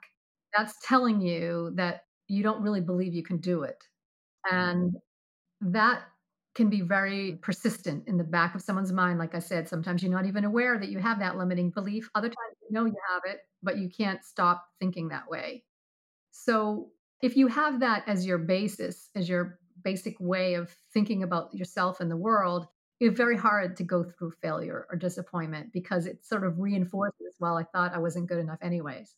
That's 0.56 0.76
telling 0.84 1.22
you 1.22 1.72
that 1.76 2.06
you 2.28 2.44
don't 2.44 2.62
really 2.62 2.82
believe 2.82 3.14
you 3.14 3.24
can 3.24 3.38
do 3.38 3.64
it. 3.64 3.84
And 4.52 4.96
that 5.62 6.04
can 6.56 6.70
be 6.70 6.82
very 6.82 7.38
persistent 7.42 8.08
in 8.08 8.18
the 8.18 8.24
back 8.24 8.56
of 8.56 8.62
someone's 8.62 8.94
mind. 8.94 9.20
Like 9.20 9.36
I 9.36 9.40
said, 9.40 9.68
sometimes 9.68 10.02
you're 10.02 10.12
not 10.12 10.26
even 10.26 10.46
aware 10.46 10.80
that 10.80 10.90
you 10.90 11.00
have 11.00 11.20
that 11.20 11.38
limiting 11.38 11.70
belief. 11.70 12.10
Other 12.16 12.30
times 12.30 12.58
you 12.62 12.74
know 12.74 12.86
you 12.86 12.96
have 13.14 13.24
it, 13.26 13.42
but 13.62 13.78
you 13.78 13.90
can't 13.90 14.24
stop 14.24 14.66
thinking 14.80 15.10
that 15.10 15.30
way. 15.30 15.64
So 16.32 16.90
if 17.22 17.36
you 17.36 17.48
have 17.48 17.82
that 17.82 18.04
as 18.08 18.26
your 18.26 18.38
basis, 18.38 19.10
as 19.16 19.28
your 19.28 19.60
basic 19.84 20.16
way 20.20 20.54
of 20.54 20.74
thinking 20.94 21.24
about 21.24 21.54
yourself 21.54 22.00
and 22.00 22.10
the 22.10 22.18
world, 22.18 22.68
it's 23.00 23.18
very 23.18 23.38
hard 23.38 23.76
to 23.78 23.84
go 23.84 24.04
through 24.04 24.32
failure 24.42 24.88
or 24.90 24.96
disappointment 24.98 25.74
because 25.74 26.06
it 26.06 26.26
sort 26.26 26.46
of 26.46 26.60
reinforces, 26.60 27.16
mm-hmm. 27.22 27.46
well, 27.46 27.58
I 27.58 27.64
thought 27.64 27.94
I 27.94 28.00
wasn't 28.00 28.28
good 28.28 28.40
enough, 28.40 28.60
anyways. 28.62 29.16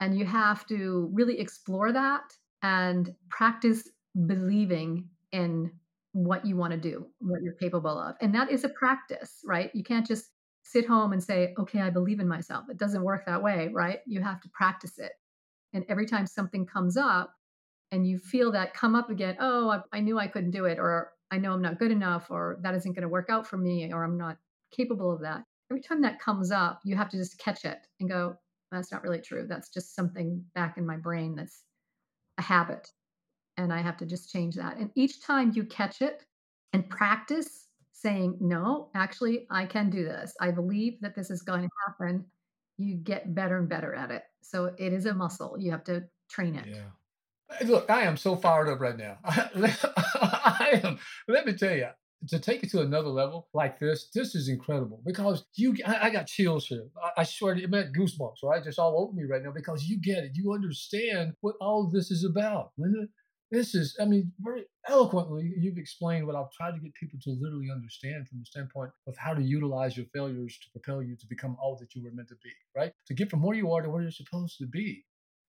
And 0.00 0.16
you 0.18 0.24
have 0.24 0.66
to 0.68 1.10
really 1.12 1.38
explore 1.38 1.92
that 1.92 2.22
and 2.62 3.14
practice 3.28 3.88
believing 4.26 5.08
in 5.32 5.70
what 6.12 6.44
you 6.44 6.56
want 6.56 6.72
to 6.72 6.78
do, 6.78 7.06
what 7.20 7.42
you're 7.42 7.54
capable 7.54 7.98
of. 7.98 8.16
And 8.20 8.34
that 8.34 8.50
is 8.50 8.64
a 8.64 8.68
practice, 8.70 9.40
right? 9.44 9.70
You 9.74 9.84
can't 9.84 10.06
just 10.06 10.30
sit 10.62 10.86
home 10.86 11.12
and 11.12 11.22
say, 11.22 11.54
okay, 11.58 11.80
I 11.80 11.90
believe 11.90 12.20
in 12.20 12.28
myself. 12.28 12.66
It 12.68 12.78
doesn't 12.78 13.02
work 13.02 13.26
that 13.26 13.42
way, 13.42 13.70
right? 13.72 14.00
You 14.06 14.22
have 14.22 14.40
to 14.40 14.48
practice 14.50 14.98
it. 14.98 15.12
And 15.72 15.84
every 15.88 16.06
time 16.06 16.26
something 16.26 16.66
comes 16.66 16.96
up 16.96 17.32
and 17.92 18.06
you 18.06 18.18
feel 18.18 18.52
that 18.52 18.74
come 18.74 18.94
up 18.94 19.10
again, 19.10 19.36
oh, 19.40 19.70
I, 19.70 19.98
I 19.98 20.00
knew 20.00 20.18
I 20.18 20.26
couldn't 20.26 20.50
do 20.50 20.64
it, 20.64 20.78
or 20.78 21.12
I 21.30 21.38
know 21.38 21.52
I'm 21.52 21.62
not 21.62 21.78
good 21.78 21.90
enough, 21.90 22.30
or 22.30 22.58
that 22.62 22.74
isn't 22.74 22.92
going 22.92 23.02
to 23.02 23.08
work 23.08 23.30
out 23.30 23.46
for 23.46 23.56
me, 23.56 23.92
or 23.92 24.04
I'm 24.04 24.18
not 24.18 24.38
capable 24.70 25.12
of 25.12 25.20
that. 25.22 25.44
Every 25.70 25.80
time 25.80 26.02
that 26.02 26.20
comes 26.20 26.50
up, 26.50 26.80
you 26.84 26.96
have 26.96 27.08
to 27.10 27.16
just 27.16 27.38
catch 27.38 27.64
it 27.64 27.78
and 28.00 28.08
go, 28.08 28.36
that's 28.72 28.92
not 28.92 29.02
really 29.02 29.20
true. 29.20 29.46
That's 29.48 29.68
just 29.68 29.94
something 29.94 30.44
back 30.54 30.76
in 30.76 30.86
my 30.86 30.96
brain 30.96 31.34
that's 31.36 31.64
a 32.38 32.42
habit. 32.42 32.88
And 33.56 33.72
I 33.72 33.82
have 33.82 33.96
to 33.98 34.06
just 34.06 34.30
change 34.30 34.56
that. 34.56 34.76
And 34.78 34.90
each 34.94 35.22
time 35.22 35.52
you 35.54 35.64
catch 35.64 36.02
it 36.02 36.24
and 36.72 36.88
practice 36.88 37.66
saying, 37.92 38.38
no, 38.40 38.90
actually, 38.94 39.46
I 39.50 39.66
can 39.66 39.90
do 39.90 40.04
this. 40.04 40.34
I 40.40 40.50
believe 40.50 41.00
that 41.00 41.14
this 41.14 41.30
is 41.30 41.42
going 41.42 41.62
to 41.62 41.68
happen 41.86 42.24
you 42.80 42.94
get 42.94 43.34
better 43.34 43.58
and 43.58 43.68
better 43.68 43.94
at 43.94 44.10
it. 44.10 44.22
So 44.42 44.74
it 44.78 44.92
is 44.92 45.06
a 45.06 45.14
muscle. 45.14 45.56
You 45.58 45.70
have 45.70 45.84
to 45.84 46.04
train 46.30 46.56
it. 46.56 46.66
Yeah. 46.66 46.88
Look, 47.64 47.90
I 47.90 48.02
am 48.02 48.16
so 48.16 48.36
fired 48.36 48.68
up 48.68 48.80
right 48.80 48.96
now. 48.96 49.18
I 49.24 50.80
am. 50.82 50.98
Let 51.28 51.46
me 51.46 51.52
tell 51.54 51.74
you, 51.74 51.88
to 52.28 52.38
take 52.38 52.62
it 52.62 52.70
to 52.70 52.82
another 52.82 53.08
level 53.08 53.48
like 53.54 53.78
this, 53.78 54.10
this 54.14 54.34
is 54.34 54.48
incredible 54.48 55.00
because 55.04 55.44
you, 55.54 55.74
I, 55.86 56.06
I 56.06 56.10
got 56.10 56.26
chills 56.26 56.66
here. 56.66 56.86
I, 57.02 57.20
I 57.22 57.24
swear, 57.24 57.56
it 57.56 57.70
meant 57.70 57.94
goosebumps, 57.96 58.42
right? 58.44 58.62
Just 58.62 58.78
all 58.78 59.00
over 59.00 59.12
me 59.12 59.24
right 59.24 59.42
now 59.42 59.52
because 59.52 59.84
you 59.84 60.00
get 60.00 60.24
it. 60.24 60.32
You 60.34 60.52
understand 60.52 61.34
what 61.40 61.56
all 61.60 61.84
of 61.84 61.92
this 61.92 62.10
is 62.10 62.24
about, 62.24 62.70
Linda 62.78 63.06
this 63.50 63.74
is, 63.74 63.96
I 64.00 64.04
mean, 64.04 64.32
very 64.40 64.64
eloquently, 64.88 65.52
you've 65.58 65.78
explained 65.78 66.26
what 66.26 66.36
I've 66.36 66.52
tried 66.52 66.72
to 66.72 66.80
get 66.80 66.94
people 66.94 67.18
to 67.24 67.30
literally 67.40 67.68
understand 67.70 68.28
from 68.28 68.38
the 68.38 68.46
standpoint 68.46 68.92
of 69.08 69.16
how 69.16 69.34
to 69.34 69.42
utilize 69.42 69.96
your 69.96 70.06
failures 70.14 70.56
to 70.62 70.70
propel 70.70 71.02
you 71.02 71.16
to 71.16 71.26
become 71.26 71.56
all 71.60 71.76
that 71.80 71.94
you 71.94 72.04
were 72.04 72.12
meant 72.12 72.28
to 72.28 72.36
be, 72.44 72.50
right? 72.76 72.92
To 73.08 73.14
get 73.14 73.28
from 73.28 73.42
where 73.42 73.56
you 73.56 73.72
are 73.72 73.82
to 73.82 73.90
where 73.90 74.02
you're 74.02 74.12
supposed 74.12 74.56
to 74.58 74.66
be. 74.66 75.04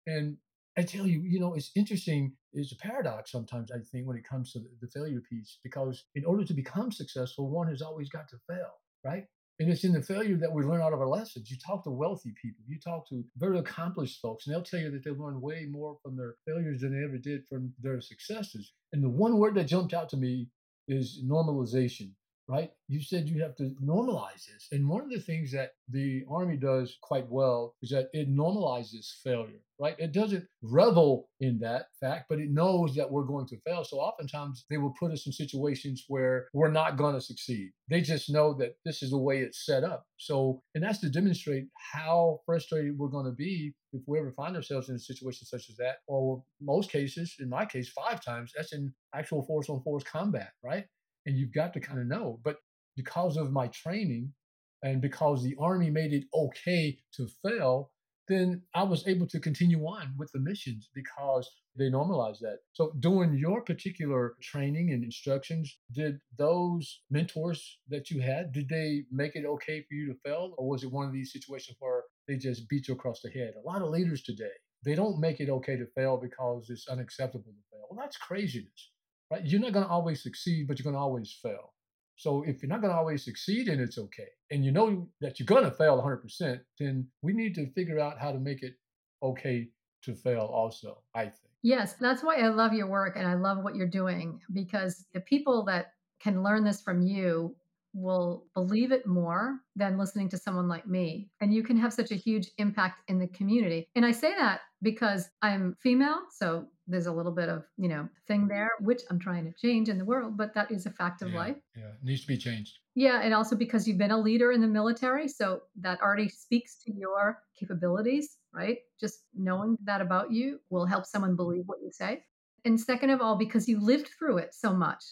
And 0.05 0.37
I 0.77 0.83
tell 0.83 1.07
you, 1.07 1.23
you 1.23 1.39
know, 1.39 1.55
it's 1.55 1.71
interesting. 1.75 2.33
It's 2.53 2.71
a 2.71 2.77
paradox 2.77 3.31
sometimes, 3.31 3.71
I 3.71 3.79
think, 3.91 4.05
when 4.07 4.15
it 4.15 4.27
comes 4.27 4.53
to 4.53 4.59
the 4.79 4.87
failure 4.87 5.21
piece, 5.27 5.57
because 5.63 6.05
in 6.13 6.23
order 6.23 6.45
to 6.45 6.53
become 6.53 6.91
successful, 6.91 7.49
one 7.49 7.67
has 7.67 7.81
always 7.81 8.09
got 8.09 8.29
to 8.29 8.37
fail, 8.47 8.73
right? 9.03 9.25
And 9.59 9.71
it's 9.71 9.83
in 9.83 9.93
the 9.93 10.03
failure 10.03 10.37
that 10.37 10.53
we 10.53 10.63
learn 10.63 10.81
out 10.81 10.93
of 10.93 11.01
our 11.01 11.07
lessons. 11.07 11.49
You 11.49 11.57
talk 11.57 11.83
to 11.85 11.89
wealthy 11.89 12.31
people, 12.39 12.63
you 12.67 12.79
talk 12.79 13.09
to 13.09 13.25
very 13.37 13.57
accomplished 13.57 14.21
folks, 14.21 14.45
and 14.45 14.53
they'll 14.53 14.61
tell 14.61 14.79
you 14.79 14.91
that 14.91 15.03
they 15.03 15.09
learn 15.09 15.41
way 15.41 15.65
more 15.67 15.97
from 16.03 16.15
their 16.15 16.35
failures 16.45 16.81
than 16.81 16.93
they 16.93 17.03
ever 17.03 17.17
did 17.17 17.47
from 17.47 17.73
their 17.81 17.99
successes. 17.99 18.71
And 18.93 19.03
the 19.03 19.09
one 19.09 19.39
word 19.39 19.55
that 19.55 19.63
jumped 19.63 19.95
out 19.95 20.09
to 20.09 20.17
me 20.17 20.47
is 20.87 21.23
normalization. 21.25 22.11
Right? 22.47 22.71
You 22.87 23.01
said 23.01 23.27
you 23.27 23.41
have 23.41 23.55
to 23.57 23.75
normalize 23.83 24.45
this. 24.45 24.67
And 24.71 24.87
one 24.87 25.03
of 25.03 25.09
the 25.09 25.19
things 25.19 25.51
that 25.51 25.71
the 25.89 26.23
Army 26.29 26.55
does 26.55 26.97
quite 27.01 27.29
well 27.29 27.75
is 27.81 27.89
that 27.89 28.09
it 28.13 28.33
normalizes 28.33 29.21
failure, 29.23 29.61
right? 29.79 29.95
It 29.99 30.13
doesn't 30.13 30.47
revel 30.61 31.29
in 31.41 31.59
that 31.59 31.87
fact, 31.99 32.25
but 32.29 32.39
it 32.39 32.49
knows 32.49 32.95
that 32.95 33.11
we're 33.11 33.23
going 33.23 33.47
to 33.47 33.59
fail. 33.65 33.83
So 33.83 33.97
oftentimes 33.97 34.65
they 34.69 34.77
will 34.77 34.93
put 34.97 35.11
us 35.11 35.25
in 35.25 35.33
situations 35.33 36.05
where 36.07 36.47
we're 36.53 36.71
not 36.71 36.97
going 36.97 37.15
to 37.15 37.21
succeed. 37.21 37.71
They 37.89 38.01
just 38.01 38.29
know 38.29 38.53
that 38.55 38.75
this 38.85 39.03
is 39.03 39.11
the 39.11 39.17
way 39.17 39.39
it's 39.39 39.65
set 39.65 39.83
up. 39.83 40.05
So, 40.17 40.61
and 40.73 40.83
that's 40.83 40.99
to 40.99 41.09
demonstrate 41.09 41.65
how 41.93 42.39
frustrated 42.45 42.97
we're 42.97 43.09
going 43.09 43.25
to 43.25 43.31
be 43.31 43.73
if 43.93 44.01
we 44.07 44.19
ever 44.19 44.31
find 44.31 44.55
ourselves 44.55 44.89
in 44.89 44.95
a 44.95 44.99
situation 44.99 45.45
such 45.45 45.69
as 45.69 45.75
that. 45.77 45.97
Or 46.07 46.43
most 46.61 46.91
cases, 46.91 47.35
in 47.39 47.49
my 47.49 47.65
case, 47.65 47.89
five 47.89 48.23
times, 48.23 48.53
that's 48.55 48.73
in 48.73 48.93
actual 49.13 49.43
force 49.45 49.69
on 49.69 49.81
force 49.81 50.03
combat, 50.03 50.51
right? 50.63 50.85
And 51.27 51.37
you've 51.37 51.53
got 51.53 51.73
to 51.73 51.79
kind 51.79 51.99
of 51.99 52.07
know. 52.07 52.39
But 52.43 52.57
because 52.95 53.37
of 53.37 53.51
my 53.51 53.67
training 53.67 54.33
and 54.81 55.01
because 55.01 55.43
the 55.43 55.55
Army 55.59 55.91
made 55.91 56.13
it 56.13 56.23
okay 56.33 56.97
to 57.15 57.27
fail, 57.43 57.91
then 58.27 58.61
I 58.73 58.83
was 58.83 59.07
able 59.07 59.27
to 59.27 59.39
continue 59.39 59.85
on 59.85 60.13
with 60.17 60.31
the 60.31 60.39
missions 60.39 60.89
because 60.93 61.49
they 61.77 61.89
normalized 61.89 62.41
that. 62.41 62.57
So, 62.73 62.91
during 62.99 63.37
your 63.37 63.61
particular 63.61 64.35
training 64.41 64.91
and 64.91 65.03
instructions, 65.03 65.77
did 65.93 66.19
those 66.37 67.01
mentors 67.09 67.79
that 67.87 68.09
you 68.09 68.19
had 68.21 68.51
did 68.51 68.67
they 68.67 69.03
make 69.11 69.35
it 69.35 69.45
okay 69.45 69.81
for 69.87 69.93
you 69.93 70.07
to 70.07 70.19
fail, 70.25 70.55
or 70.57 70.67
was 70.67 70.83
it 70.83 70.91
one 70.91 71.07
of 71.07 71.13
these 71.13 71.31
situations 71.31 71.77
where 71.79 72.03
they 72.27 72.35
just 72.35 72.67
beat 72.67 72.87
you 72.87 72.95
across 72.95 73.21
the 73.21 73.29
head? 73.29 73.53
A 73.55 73.67
lot 73.67 73.81
of 73.81 73.89
leaders 73.89 74.23
today 74.23 74.57
they 74.83 74.95
don't 74.95 75.19
make 75.19 75.39
it 75.39 75.49
okay 75.49 75.75
to 75.75 75.87
fail 75.95 76.17
because 76.17 76.69
it's 76.69 76.87
unacceptable 76.87 77.51
to 77.51 77.63
fail. 77.71 77.87
Well, 77.89 77.99
that's 77.99 78.15
craziness 78.15 78.91
right? 79.31 79.45
You're 79.45 79.61
not 79.61 79.73
going 79.73 79.85
to 79.85 79.91
always 79.91 80.23
succeed, 80.23 80.67
but 80.67 80.77
you're 80.77 80.83
going 80.83 80.95
to 80.95 80.99
always 80.99 81.37
fail. 81.41 81.73
So 82.15 82.43
if 82.47 82.61
you're 82.61 82.69
not 82.69 82.81
going 82.81 82.91
to 82.91 82.97
always 82.97 83.23
succeed 83.23 83.67
and 83.67 83.79
it's 83.79 83.97
okay, 83.97 84.27
and 84.49 84.65
you 84.65 84.71
know 84.71 85.07
that 85.21 85.39
you're 85.39 85.45
going 85.45 85.65
to 85.65 85.71
fail 85.71 86.01
100%, 86.01 86.59
then 86.79 87.07
we 87.21 87.33
need 87.33 87.53
to 87.55 87.71
figure 87.73 87.99
out 87.99 88.19
how 88.19 88.31
to 88.31 88.39
make 88.39 88.63
it 88.63 88.73
okay 89.21 89.69
to 90.03 90.15
fail 90.15 90.41
also, 90.41 91.03
I 91.13 91.25
think. 91.25 91.51
Yes, 91.61 91.95
that's 91.99 92.23
why 92.23 92.37
I 92.37 92.47
love 92.47 92.73
your 92.73 92.87
work 92.87 93.17
and 93.17 93.27
I 93.27 93.35
love 93.35 93.63
what 93.63 93.75
you're 93.75 93.87
doing 93.87 94.39
because 94.53 95.05
the 95.13 95.19
people 95.19 95.65
that 95.65 95.93
can 96.19 96.43
learn 96.43 96.63
this 96.63 96.81
from 96.81 97.01
you 97.01 97.55
will 97.93 98.45
believe 98.53 98.91
it 98.91 99.07
more 99.07 99.59
than 99.75 99.97
listening 99.97 100.29
to 100.29 100.37
someone 100.37 100.67
like 100.67 100.87
me. 100.87 101.29
And 101.41 101.53
you 101.53 101.63
can 101.63 101.77
have 101.77 101.93
such 101.93 102.11
a 102.11 102.15
huge 102.15 102.49
impact 102.57 103.01
in 103.09 103.19
the 103.19 103.27
community. 103.27 103.89
And 103.95 104.05
I 104.05 104.11
say 104.11 104.33
that 104.35 104.61
because 104.81 105.29
I'm 105.41 105.75
female. 105.81 106.19
So 106.31 106.67
there's 106.87 107.05
a 107.05 107.11
little 107.11 107.31
bit 107.31 107.49
of, 107.49 107.63
you 107.77 107.89
know, 107.89 108.07
thing 108.27 108.41
mm-hmm. 108.41 108.49
there, 108.49 108.71
which 108.79 109.01
I'm 109.09 109.19
trying 109.19 109.45
to 109.45 109.53
change 109.59 109.89
in 109.89 109.97
the 109.97 110.05
world, 110.05 110.37
but 110.37 110.53
that 110.53 110.71
is 110.71 110.85
a 110.85 110.91
fact 110.91 111.21
of 111.21 111.31
yeah, 111.31 111.37
life. 111.37 111.57
Yeah, 111.75 111.83
it 111.83 112.03
needs 112.03 112.21
to 112.21 112.27
be 112.27 112.37
changed. 112.37 112.79
Yeah. 112.95 113.21
And 113.21 113.33
also 113.33 113.55
because 113.55 113.87
you've 113.87 113.97
been 113.97 114.11
a 114.11 114.19
leader 114.19 114.51
in 114.51 114.61
the 114.61 114.67
military. 114.67 115.27
So 115.27 115.61
that 115.81 116.01
already 116.01 116.29
speaks 116.29 116.77
to 116.85 116.93
your 116.93 117.43
capabilities, 117.59 118.37
right? 118.53 118.77
Just 118.99 119.19
knowing 119.35 119.77
that 119.83 120.01
about 120.01 120.31
you 120.31 120.59
will 120.69 120.85
help 120.85 121.05
someone 121.05 121.31
mm-hmm. 121.31 121.37
believe 121.37 121.63
what 121.65 121.79
you 121.83 121.91
say. 121.91 122.23
And 122.65 122.79
second 122.79 123.11
of 123.11 123.21
all, 123.21 123.35
because 123.35 123.67
you 123.67 123.79
lived 123.79 124.09
through 124.17 124.39
it 124.39 124.53
so 124.53 124.73
much, 124.73 125.03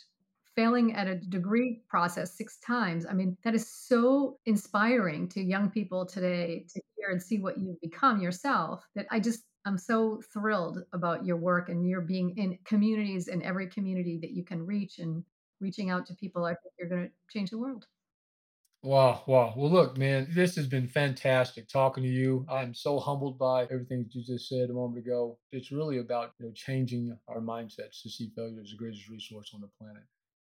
failing 0.55 0.95
at 0.95 1.07
a 1.07 1.15
degree 1.15 1.81
process 1.89 2.37
six 2.37 2.57
times. 2.65 3.05
I 3.05 3.13
mean, 3.13 3.37
that 3.43 3.53
is 3.53 3.69
so 3.69 4.39
inspiring 4.45 5.27
to 5.29 5.41
young 5.41 5.69
people 5.69 6.05
today 6.05 6.65
to 6.73 6.81
hear 6.95 7.09
and 7.11 7.21
see 7.21 7.39
what 7.39 7.57
you've 7.57 7.79
become 7.81 8.21
yourself 8.21 8.83
that 8.95 9.05
I 9.11 9.19
just, 9.19 9.43
I'm 9.65 9.77
so 9.77 10.21
thrilled 10.21 10.85
about 10.93 11.25
your 11.25 11.37
work 11.37 11.69
and 11.69 11.87
your 11.87 12.01
being 12.01 12.37
in 12.37 12.59
communities 12.65 13.27
in 13.27 13.41
every 13.41 13.67
community 13.69 14.19
that 14.19 14.31
you 14.31 14.43
can 14.45 14.65
reach 14.65 14.99
and 14.99 15.25
reaching 15.59 15.89
out 15.89 16.05
to 16.07 16.15
people. 16.15 16.45
I 16.45 16.51
think 16.55 16.73
you're 16.79 16.89
going 16.89 17.09
to 17.09 17.13
change 17.29 17.49
the 17.49 17.57
world. 17.57 17.87
Wow, 18.83 19.23
wow. 19.25 19.53
Well, 19.57 19.71
look, 19.71 19.97
man, 19.97 20.27
this 20.29 20.55
has 20.57 20.67
been 20.67 20.87
fantastic 20.87 21.67
talking 21.67 22.03
to 22.03 22.09
you. 22.09 22.45
I'm 22.47 22.75
so 22.75 22.99
humbled 22.99 23.39
by 23.39 23.63
everything 23.63 24.07
you 24.11 24.23
just 24.23 24.47
said 24.47 24.69
a 24.69 24.73
moment 24.73 24.99
ago. 25.03 25.39
It's 25.51 25.71
really 25.71 25.97
about 25.97 26.33
you 26.39 26.45
know 26.45 26.51
changing 26.53 27.17
our 27.27 27.41
mindsets 27.41 28.01
to 28.03 28.09
see 28.09 28.29
failure 28.35 28.61
as 28.61 28.69
the 28.71 28.77
greatest 28.77 29.09
resource 29.09 29.51
on 29.55 29.61
the 29.61 29.69
planet. 29.79 30.03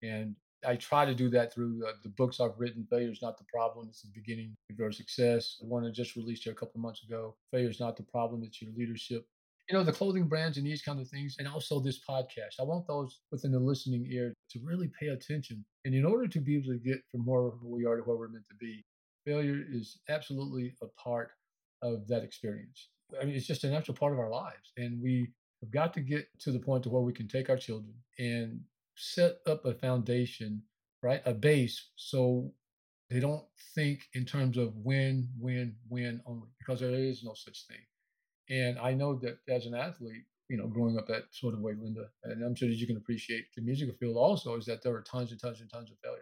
And 0.02 0.34
I 0.66 0.76
try 0.76 1.04
to 1.04 1.14
do 1.14 1.28
that 1.30 1.52
through 1.52 1.84
uh, 1.86 1.92
the 2.02 2.08
books 2.10 2.40
I've 2.40 2.58
written. 2.58 2.86
Failure 2.88 3.10
is 3.10 3.22
not 3.22 3.38
the 3.38 3.44
problem; 3.44 3.88
it's 3.88 4.02
the 4.02 4.10
beginning 4.14 4.54
of 4.70 4.78
your 4.78 4.92
success. 4.92 5.56
The 5.60 5.66
one 5.66 5.84
I 5.84 5.90
just 5.90 6.16
released 6.16 6.44
here 6.44 6.52
a 6.52 6.56
couple 6.56 6.80
months 6.80 7.02
ago. 7.02 7.36
Failure 7.50 7.70
is 7.70 7.80
not 7.80 7.96
the 7.96 8.02
problem; 8.02 8.42
it's 8.44 8.60
your 8.60 8.72
leadership. 8.76 9.26
You 9.68 9.76
know 9.76 9.82
the 9.82 9.92
clothing 9.92 10.28
brands 10.28 10.58
and 10.58 10.66
these 10.66 10.82
kind 10.82 11.00
of 11.00 11.08
things, 11.08 11.36
and 11.38 11.48
also 11.48 11.80
this 11.80 12.00
podcast. 12.08 12.60
I 12.60 12.64
want 12.64 12.86
those 12.86 13.20
within 13.30 13.52
the 13.52 13.58
listening 13.58 14.06
ear 14.10 14.34
to 14.50 14.60
really 14.62 14.90
pay 14.98 15.08
attention. 15.08 15.64
And 15.84 15.94
in 15.94 16.04
order 16.04 16.26
to 16.26 16.40
be 16.40 16.56
able 16.56 16.72
to 16.72 16.78
get 16.78 17.00
from 17.10 17.24
where 17.24 17.50
we 17.62 17.84
are 17.86 17.96
to 17.96 18.02
where 18.02 18.16
we're 18.16 18.28
meant 18.28 18.48
to 18.50 18.56
be, 18.56 18.84
failure 19.26 19.64
is 19.70 20.00
absolutely 20.08 20.74
a 20.82 20.86
part 21.00 21.30
of 21.82 22.06
that 22.08 22.22
experience. 22.22 22.88
I 23.20 23.24
mean, 23.24 23.36
it's 23.36 23.46
just 23.46 23.64
a 23.64 23.70
natural 23.70 23.96
part 23.96 24.12
of 24.12 24.18
our 24.18 24.30
lives, 24.30 24.72
and 24.76 25.00
we 25.02 25.30
have 25.62 25.70
got 25.70 25.94
to 25.94 26.00
get 26.00 26.26
to 26.40 26.52
the 26.52 26.58
point 26.58 26.82
to 26.84 26.90
where 26.90 27.02
we 27.02 27.12
can 27.12 27.28
take 27.28 27.48
our 27.48 27.56
children 27.56 27.94
and 28.18 28.60
set 28.96 29.38
up 29.46 29.64
a 29.64 29.74
foundation, 29.74 30.62
right? 31.02 31.22
A 31.24 31.34
base 31.34 31.90
so 31.96 32.52
they 33.10 33.20
don't 33.20 33.44
think 33.74 34.00
in 34.14 34.24
terms 34.24 34.56
of 34.56 34.74
win, 34.76 35.28
win, 35.38 35.76
win 35.88 36.20
only 36.26 36.48
because 36.58 36.80
there 36.80 36.90
is 36.94 37.22
no 37.22 37.34
such 37.34 37.66
thing. 37.66 37.78
And 38.50 38.78
I 38.78 38.94
know 38.94 39.18
that 39.20 39.38
as 39.48 39.66
an 39.66 39.74
athlete, 39.74 40.24
you 40.48 40.56
know, 40.56 40.66
growing 40.66 40.98
up 40.98 41.06
that 41.08 41.24
sort 41.32 41.54
of 41.54 41.60
way, 41.60 41.72
Linda, 41.80 42.08
and 42.24 42.44
I'm 42.44 42.54
sure 42.54 42.68
that 42.68 42.76
you 42.76 42.86
can 42.86 42.96
appreciate 42.96 43.46
the 43.56 43.62
musical 43.62 43.94
field 43.94 44.16
also, 44.16 44.56
is 44.56 44.66
that 44.66 44.82
there 44.82 44.92
were 44.92 45.02
tons 45.02 45.30
and 45.30 45.40
tons 45.40 45.60
and 45.60 45.70
tons 45.70 45.90
of 45.90 45.96
failure. 46.02 46.20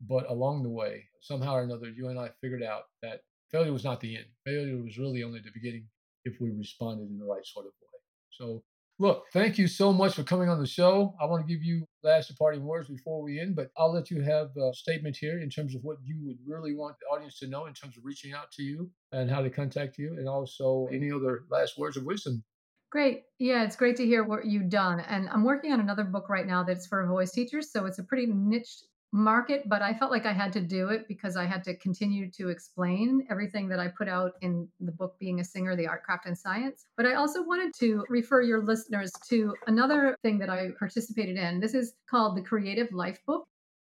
But 0.00 0.28
along 0.30 0.62
the 0.62 0.70
way, 0.70 1.04
somehow 1.20 1.54
or 1.54 1.62
another, 1.62 1.88
you 1.88 2.08
and 2.08 2.18
I 2.18 2.30
figured 2.40 2.62
out 2.62 2.84
that 3.02 3.22
failure 3.50 3.72
was 3.72 3.84
not 3.84 4.00
the 4.00 4.16
end. 4.16 4.26
Failure 4.44 4.82
was 4.82 4.98
really 4.98 5.22
only 5.22 5.40
the 5.40 5.50
beginning 5.54 5.86
if 6.24 6.40
we 6.40 6.50
responded 6.50 7.08
in 7.08 7.18
the 7.18 7.24
right 7.24 7.46
sort 7.46 7.66
of 7.66 7.72
way. 7.80 8.00
So 8.30 8.64
Look, 8.98 9.24
thank 9.34 9.58
you 9.58 9.68
so 9.68 9.92
much 9.92 10.14
for 10.14 10.22
coming 10.22 10.48
on 10.48 10.58
the 10.58 10.66
show. 10.66 11.14
I 11.20 11.26
want 11.26 11.46
to 11.46 11.52
give 11.52 11.62
you 11.62 11.86
last 12.02 12.28
departing 12.28 12.64
words 12.64 12.88
before 12.88 13.20
we 13.22 13.38
end, 13.38 13.54
but 13.54 13.70
I'll 13.76 13.92
let 13.92 14.10
you 14.10 14.22
have 14.22 14.56
a 14.56 14.72
statement 14.72 15.18
here 15.18 15.38
in 15.38 15.50
terms 15.50 15.74
of 15.74 15.82
what 15.84 15.98
you 16.02 16.16
would 16.24 16.38
really 16.46 16.74
want 16.74 16.96
the 17.00 17.14
audience 17.14 17.38
to 17.40 17.46
know 17.46 17.66
in 17.66 17.74
terms 17.74 17.98
of 17.98 18.06
reaching 18.06 18.32
out 18.32 18.50
to 18.52 18.62
you 18.62 18.90
and 19.12 19.30
how 19.30 19.42
to 19.42 19.50
contact 19.50 19.98
you, 19.98 20.14
and 20.16 20.26
also 20.26 20.88
any 20.90 21.12
other 21.12 21.44
last 21.50 21.76
words 21.76 21.98
of 21.98 22.04
wisdom. 22.04 22.42
Great. 22.90 23.24
Yeah, 23.38 23.64
it's 23.64 23.76
great 23.76 23.96
to 23.96 24.06
hear 24.06 24.24
what 24.24 24.46
you've 24.46 24.70
done. 24.70 25.00
And 25.00 25.28
I'm 25.28 25.44
working 25.44 25.72
on 25.72 25.80
another 25.80 26.04
book 26.04 26.30
right 26.30 26.46
now 26.46 26.62
that's 26.62 26.86
for 26.86 27.04
voice 27.06 27.32
teachers. 27.32 27.70
So 27.70 27.84
it's 27.84 27.98
a 27.98 28.04
pretty 28.04 28.26
niche 28.26 28.78
market, 29.12 29.68
but 29.68 29.82
I 29.82 29.94
felt 29.94 30.10
like 30.10 30.26
I 30.26 30.32
had 30.32 30.52
to 30.54 30.60
do 30.60 30.88
it 30.88 31.06
because 31.08 31.36
I 31.36 31.44
had 31.44 31.64
to 31.64 31.76
continue 31.76 32.30
to 32.32 32.48
explain 32.48 33.26
everything 33.30 33.68
that 33.68 33.78
I 33.78 33.88
put 33.88 34.08
out 34.08 34.32
in 34.42 34.68
the 34.80 34.92
book, 34.92 35.16
Being 35.18 35.40
a 35.40 35.44
Singer, 35.44 35.76
The 35.76 35.86
Art, 35.86 36.02
Craft, 36.02 36.26
and 36.26 36.36
Science. 36.36 36.86
But 36.96 37.06
I 37.06 37.14
also 37.14 37.42
wanted 37.42 37.72
to 37.80 38.04
refer 38.08 38.42
your 38.42 38.64
listeners 38.64 39.12
to 39.28 39.54
another 39.66 40.16
thing 40.22 40.38
that 40.40 40.50
I 40.50 40.68
participated 40.78 41.36
in. 41.36 41.60
This 41.60 41.74
is 41.74 41.94
called 42.10 42.36
the 42.36 42.42
Creative 42.42 42.92
Life 42.92 43.20
Book. 43.26 43.44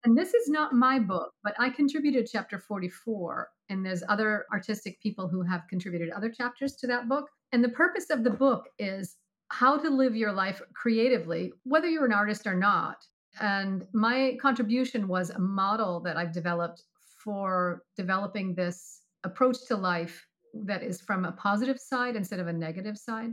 And 0.04 0.16
this 0.16 0.36
is 0.36 0.48
not 0.50 0.74
my 0.74 1.00
book, 1.00 1.32
but 1.44 1.56
I 1.58 1.70
contributed 1.70 2.30
chapter 2.32 2.60
44. 2.60 3.50
And 3.70 3.84
there's 3.84 4.04
other 4.08 4.46
artistic 4.54 5.02
people 5.02 5.28
who 5.28 5.42
have 5.42 5.64
contributed 5.68 6.12
other 6.12 6.30
chapters 6.30 6.76
to 6.76 6.88
that 6.88 7.10
book. 7.10 7.28
And 7.52 7.64
the 7.64 7.70
purpose 7.70 8.12
of 8.12 8.24
the 8.24 8.30
book 8.30 8.66
is 8.78 9.16
how 9.50 9.78
to 9.78 9.90
live 9.90 10.16
your 10.16 10.32
life 10.32 10.62
creatively, 10.76 11.54
whether 11.64 11.88
you're 11.88 12.06
an 12.06 12.14
artist 12.14 12.46
or 12.46 12.56
not. 12.56 12.98
And 13.40 13.86
my 13.94 14.38
contribution 14.42 15.08
was 15.08 15.30
a 15.30 15.40
model 15.40 16.00
that 16.02 16.18
I've 16.18 16.32
developed 16.32 16.84
for 17.24 17.84
developing 17.98 18.56
this 18.56 19.02
approach 19.24 19.58
to 19.68 19.76
life 19.76 20.26
that 20.66 20.84
is 20.84 21.02
from 21.02 21.26
a 21.26 21.32
positive 21.34 21.80
side 21.80 22.16
instead 22.16 22.40
of 22.40 22.48
a 22.48 22.54
negative 22.54 22.98
side, 22.98 23.32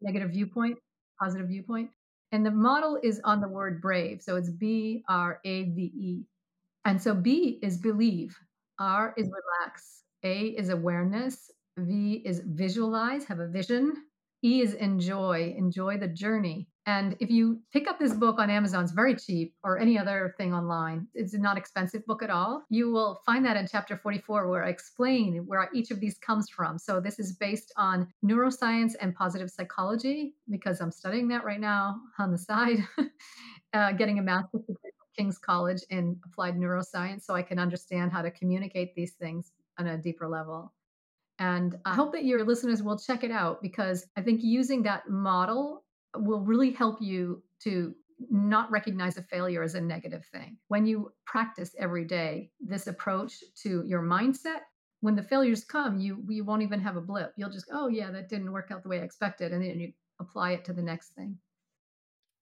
negative 0.00 0.30
viewpoint, 0.30 0.78
positive 1.20 1.48
viewpoint. 1.48 1.90
And 2.32 2.44
the 2.44 2.50
model 2.50 2.98
is 3.02 3.20
on 3.24 3.40
the 3.40 3.48
word 3.48 3.80
brave. 3.80 4.22
So 4.22 4.36
it's 4.36 4.50
B 4.50 5.02
R 5.08 5.40
A 5.44 5.64
V 5.64 5.82
E. 5.82 6.24
And 6.84 7.00
so 7.00 7.14
B 7.14 7.58
is 7.62 7.78
believe, 7.78 8.36
R 8.78 9.14
is 9.16 9.28
relax, 9.28 10.02
A 10.22 10.48
is 10.48 10.68
awareness, 10.68 11.50
V 11.78 12.22
is 12.24 12.42
visualize, 12.44 13.24
have 13.24 13.40
a 13.40 13.48
vision, 13.48 13.94
E 14.42 14.60
is 14.60 14.74
enjoy, 14.74 15.54
enjoy 15.56 15.96
the 15.98 16.08
journey. 16.08 16.68
And 16.86 17.16
if 17.18 17.30
you 17.30 17.60
pick 17.72 17.88
up 17.88 17.98
this 17.98 18.12
book 18.12 18.38
on 18.38 18.50
Amazon, 18.50 18.84
it's 18.84 18.92
very 18.92 19.14
cheap, 19.14 19.54
or 19.62 19.78
any 19.78 19.98
other 19.98 20.34
thing 20.36 20.52
online. 20.52 21.06
It's 21.14 21.32
not 21.32 21.56
expensive 21.56 22.04
book 22.04 22.22
at 22.22 22.28
all. 22.28 22.64
You 22.68 22.90
will 22.92 23.22
find 23.24 23.44
that 23.46 23.56
in 23.56 23.66
chapter 23.66 23.96
44, 23.96 24.48
where 24.48 24.64
I 24.64 24.68
explain 24.68 25.46
where 25.46 25.70
each 25.72 25.90
of 25.90 26.00
these 26.00 26.18
comes 26.18 26.50
from. 26.50 26.78
So 26.78 27.00
this 27.00 27.18
is 27.18 27.32
based 27.32 27.72
on 27.78 28.06
neuroscience 28.24 28.94
and 29.00 29.14
positive 29.14 29.50
psychology, 29.50 30.34
because 30.50 30.80
I'm 30.80 30.90
studying 30.90 31.28
that 31.28 31.44
right 31.44 31.60
now 31.60 31.96
on 32.18 32.30
the 32.30 32.38
side, 32.38 32.86
uh, 33.72 33.92
getting 33.92 34.18
a 34.18 34.22
master's 34.22 34.62
degree 34.62 34.90
from 34.98 35.06
King's 35.16 35.38
College 35.38 35.80
in 35.88 36.20
applied 36.26 36.56
neuroscience, 36.56 37.22
so 37.22 37.34
I 37.34 37.42
can 37.42 37.58
understand 37.58 38.12
how 38.12 38.20
to 38.20 38.30
communicate 38.30 38.94
these 38.94 39.12
things 39.12 39.52
on 39.78 39.86
a 39.86 39.96
deeper 39.96 40.28
level. 40.28 40.72
And 41.38 41.78
I 41.84 41.94
hope 41.94 42.12
that 42.12 42.24
your 42.24 42.44
listeners 42.44 42.82
will 42.82 42.98
check 42.98 43.24
it 43.24 43.30
out 43.30 43.60
because 43.60 44.06
I 44.16 44.22
think 44.22 44.40
using 44.42 44.82
that 44.84 45.08
model 45.08 45.83
will 46.16 46.40
really 46.40 46.70
help 46.70 47.00
you 47.00 47.42
to 47.60 47.94
not 48.30 48.70
recognize 48.70 49.16
a 49.16 49.22
failure 49.22 49.62
as 49.62 49.74
a 49.74 49.80
negative 49.80 50.24
thing. 50.32 50.56
When 50.68 50.86
you 50.86 51.12
practice 51.26 51.74
every 51.78 52.04
day 52.04 52.50
this 52.60 52.86
approach 52.86 53.42
to 53.62 53.82
your 53.86 54.02
mindset, 54.02 54.60
when 55.00 55.16
the 55.16 55.22
failures 55.22 55.64
come, 55.64 55.98
you 55.98 56.24
you 56.28 56.44
won't 56.44 56.62
even 56.62 56.80
have 56.80 56.96
a 56.96 57.00
blip. 57.00 57.32
You'll 57.36 57.50
just, 57.50 57.68
go, 57.68 57.72
oh 57.74 57.88
yeah, 57.88 58.10
that 58.10 58.28
didn't 58.28 58.52
work 58.52 58.70
out 58.70 58.82
the 58.82 58.88
way 58.88 59.00
I 59.00 59.04
expected, 59.04 59.52
and 59.52 59.62
then 59.62 59.78
you 59.78 59.92
apply 60.20 60.52
it 60.52 60.64
to 60.66 60.72
the 60.72 60.82
next 60.82 61.10
thing. 61.10 61.36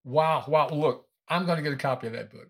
Wow, 0.04 0.44
wow. 0.46 0.68
Look, 0.68 1.06
I'm 1.28 1.46
going 1.46 1.56
to 1.56 1.62
get 1.62 1.72
a 1.72 1.76
copy 1.76 2.06
of 2.06 2.12
that 2.12 2.30
book. 2.30 2.48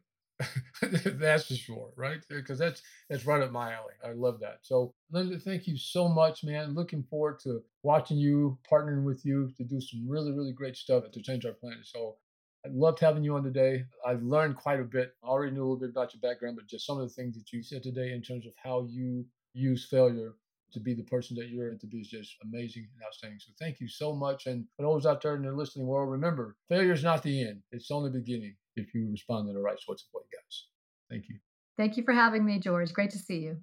that's 0.82 1.46
for 1.46 1.54
sure, 1.54 1.90
right? 1.96 2.18
Uh, 2.30 2.36
because 2.36 2.58
that's 2.58 2.82
that's 3.08 3.26
right 3.26 3.42
up 3.42 3.52
my 3.52 3.72
alley. 3.72 3.94
I 4.04 4.12
love 4.12 4.40
that. 4.40 4.58
So, 4.62 4.94
Linda, 5.10 5.38
thank 5.38 5.66
you 5.66 5.76
so 5.76 6.08
much, 6.08 6.44
man. 6.44 6.74
Looking 6.74 7.02
forward 7.02 7.38
to 7.40 7.62
watching 7.82 8.18
you, 8.18 8.58
partnering 8.70 9.04
with 9.04 9.24
you 9.24 9.50
to 9.56 9.64
do 9.64 9.80
some 9.80 10.08
really, 10.08 10.32
really 10.32 10.52
great 10.52 10.76
stuff 10.76 11.10
to 11.10 11.22
change 11.22 11.44
our 11.44 11.52
planet. 11.52 11.84
So, 11.84 12.16
I 12.64 12.68
loved 12.70 13.00
having 13.00 13.24
you 13.24 13.34
on 13.34 13.42
today. 13.42 13.84
I've 14.06 14.22
learned 14.22 14.56
quite 14.56 14.80
a 14.80 14.84
bit. 14.84 15.14
I 15.24 15.26
already 15.28 15.52
knew 15.52 15.62
a 15.62 15.64
little 15.64 15.80
bit 15.80 15.90
about 15.90 16.14
your 16.14 16.20
background, 16.20 16.56
but 16.56 16.68
just 16.68 16.86
some 16.86 16.98
of 16.98 17.08
the 17.08 17.14
things 17.14 17.34
that 17.34 17.52
you 17.52 17.62
said 17.62 17.82
today 17.82 18.12
in 18.12 18.22
terms 18.22 18.46
of 18.46 18.52
how 18.62 18.86
you 18.88 19.26
use 19.54 19.86
failure 19.90 20.34
to 20.72 20.80
be 20.80 20.94
the 20.94 21.02
person 21.02 21.36
that 21.36 21.48
you're 21.48 21.74
to 21.74 21.86
be 21.86 21.98
is 21.98 22.08
just 22.08 22.36
amazing 22.42 22.88
and 22.94 23.04
outstanding. 23.04 23.38
So 23.40 23.52
thank 23.58 23.80
you 23.80 23.88
so 23.88 24.14
much. 24.14 24.46
And 24.46 24.64
for 24.76 24.82
those 24.82 25.06
out 25.06 25.20
there 25.22 25.36
in 25.36 25.42
the 25.42 25.52
listening 25.52 25.86
world, 25.86 26.10
remember, 26.10 26.56
failure 26.68 26.92
is 26.92 27.04
not 27.04 27.22
the 27.22 27.46
end. 27.46 27.62
It's 27.72 27.90
only 27.90 28.10
the 28.10 28.20
beginning 28.20 28.54
if 28.76 28.94
you 28.94 29.10
respond 29.10 29.48
in 29.48 29.54
the 29.54 29.60
right 29.60 29.80
sorts 29.80 30.04
of 30.04 30.08
way, 30.14 30.24
guys. 30.32 30.66
Thank 31.10 31.28
you. 31.28 31.36
Thank 31.76 31.96
you 31.96 32.04
for 32.04 32.12
having 32.12 32.44
me, 32.44 32.58
George. 32.58 32.92
Great 32.92 33.10
to 33.10 33.18
see 33.18 33.38
you. 33.38 33.56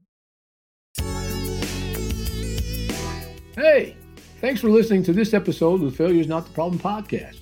Hey, 3.55 3.97
thanks 4.39 4.61
for 4.61 4.69
listening 4.69 5.03
to 5.03 5.13
this 5.13 5.33
episode 5.33 5.75
of 5.75 5.91
the 5.91 5.91
Failure 5.91 6.21
is 6.21 6.27
Not 6.27 6.45
the 6.45 6.53
Problem 6.53 6.79
podcast. 6.79 7.39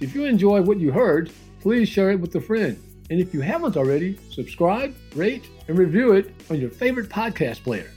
If 0.00 0.14
you 0.14 0.24
enjoy 0.24 0.62
what 0.62 0.80
you 0.80 0.90
heard, 0.90 1.30
please 1.60 1.88
share 1.88 2.10
it 2.10 2.20
with 2.20 2.34
a 2.36 2.40
friend. 2.40 2.82
And 3.10 3.20
if 3.20 3.34
you 3.34 3.40
haven't 3.40 3.76
already, 3.76 4.18
subscribe, 4.30 4.94
rate, 5.14 5.48
and 5.68 5.76
review 5.76 6.12
it 6.12 6.32
on 6.48 6.60
your 6.60 6.70
favorite 6.70 7.08
podcast 7.08 7.62
player. 7.62 7.90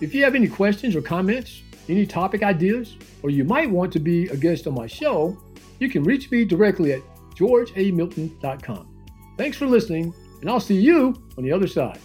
If 0.00 0.14
you 0.14 0.22
have 0.22 0.34
any 0.34 0.48
questions 0.48 0.94
or 0.94 1.02
comments, 1.02 1.62
any 1.88 2.06
topic 2.06 2.42
ideas, 2.42 2.96
or 3.22 3.30
you 3.30 3.44
might 3.44 3.70
want 3.70 3.92
to 3.94 3.98
be 3.98 4.28
a 4.28 4.36
guest 4.36 4.66
on 4.66 4.74
my 4.74 4.86
show, 4.86 5.36
you 5.78 5.88
can 5.88 6.04
reach 6.04 6.30
me 6.30 6.44
directly 6.44 6.92
at 6.92 7.00
georgeamilton.com. 7.40 8.86
Thanks 9.38 9.56
for 9.56 9.66
listening, 9.66 10.12
and 10.40 10.50
I'll 10.50 10.60
see 10.60 10.78
you 10.78 11.14
on 11.38 11.44
the 11.44 11.52
other 11.52 11.66
side. 11.66 11.98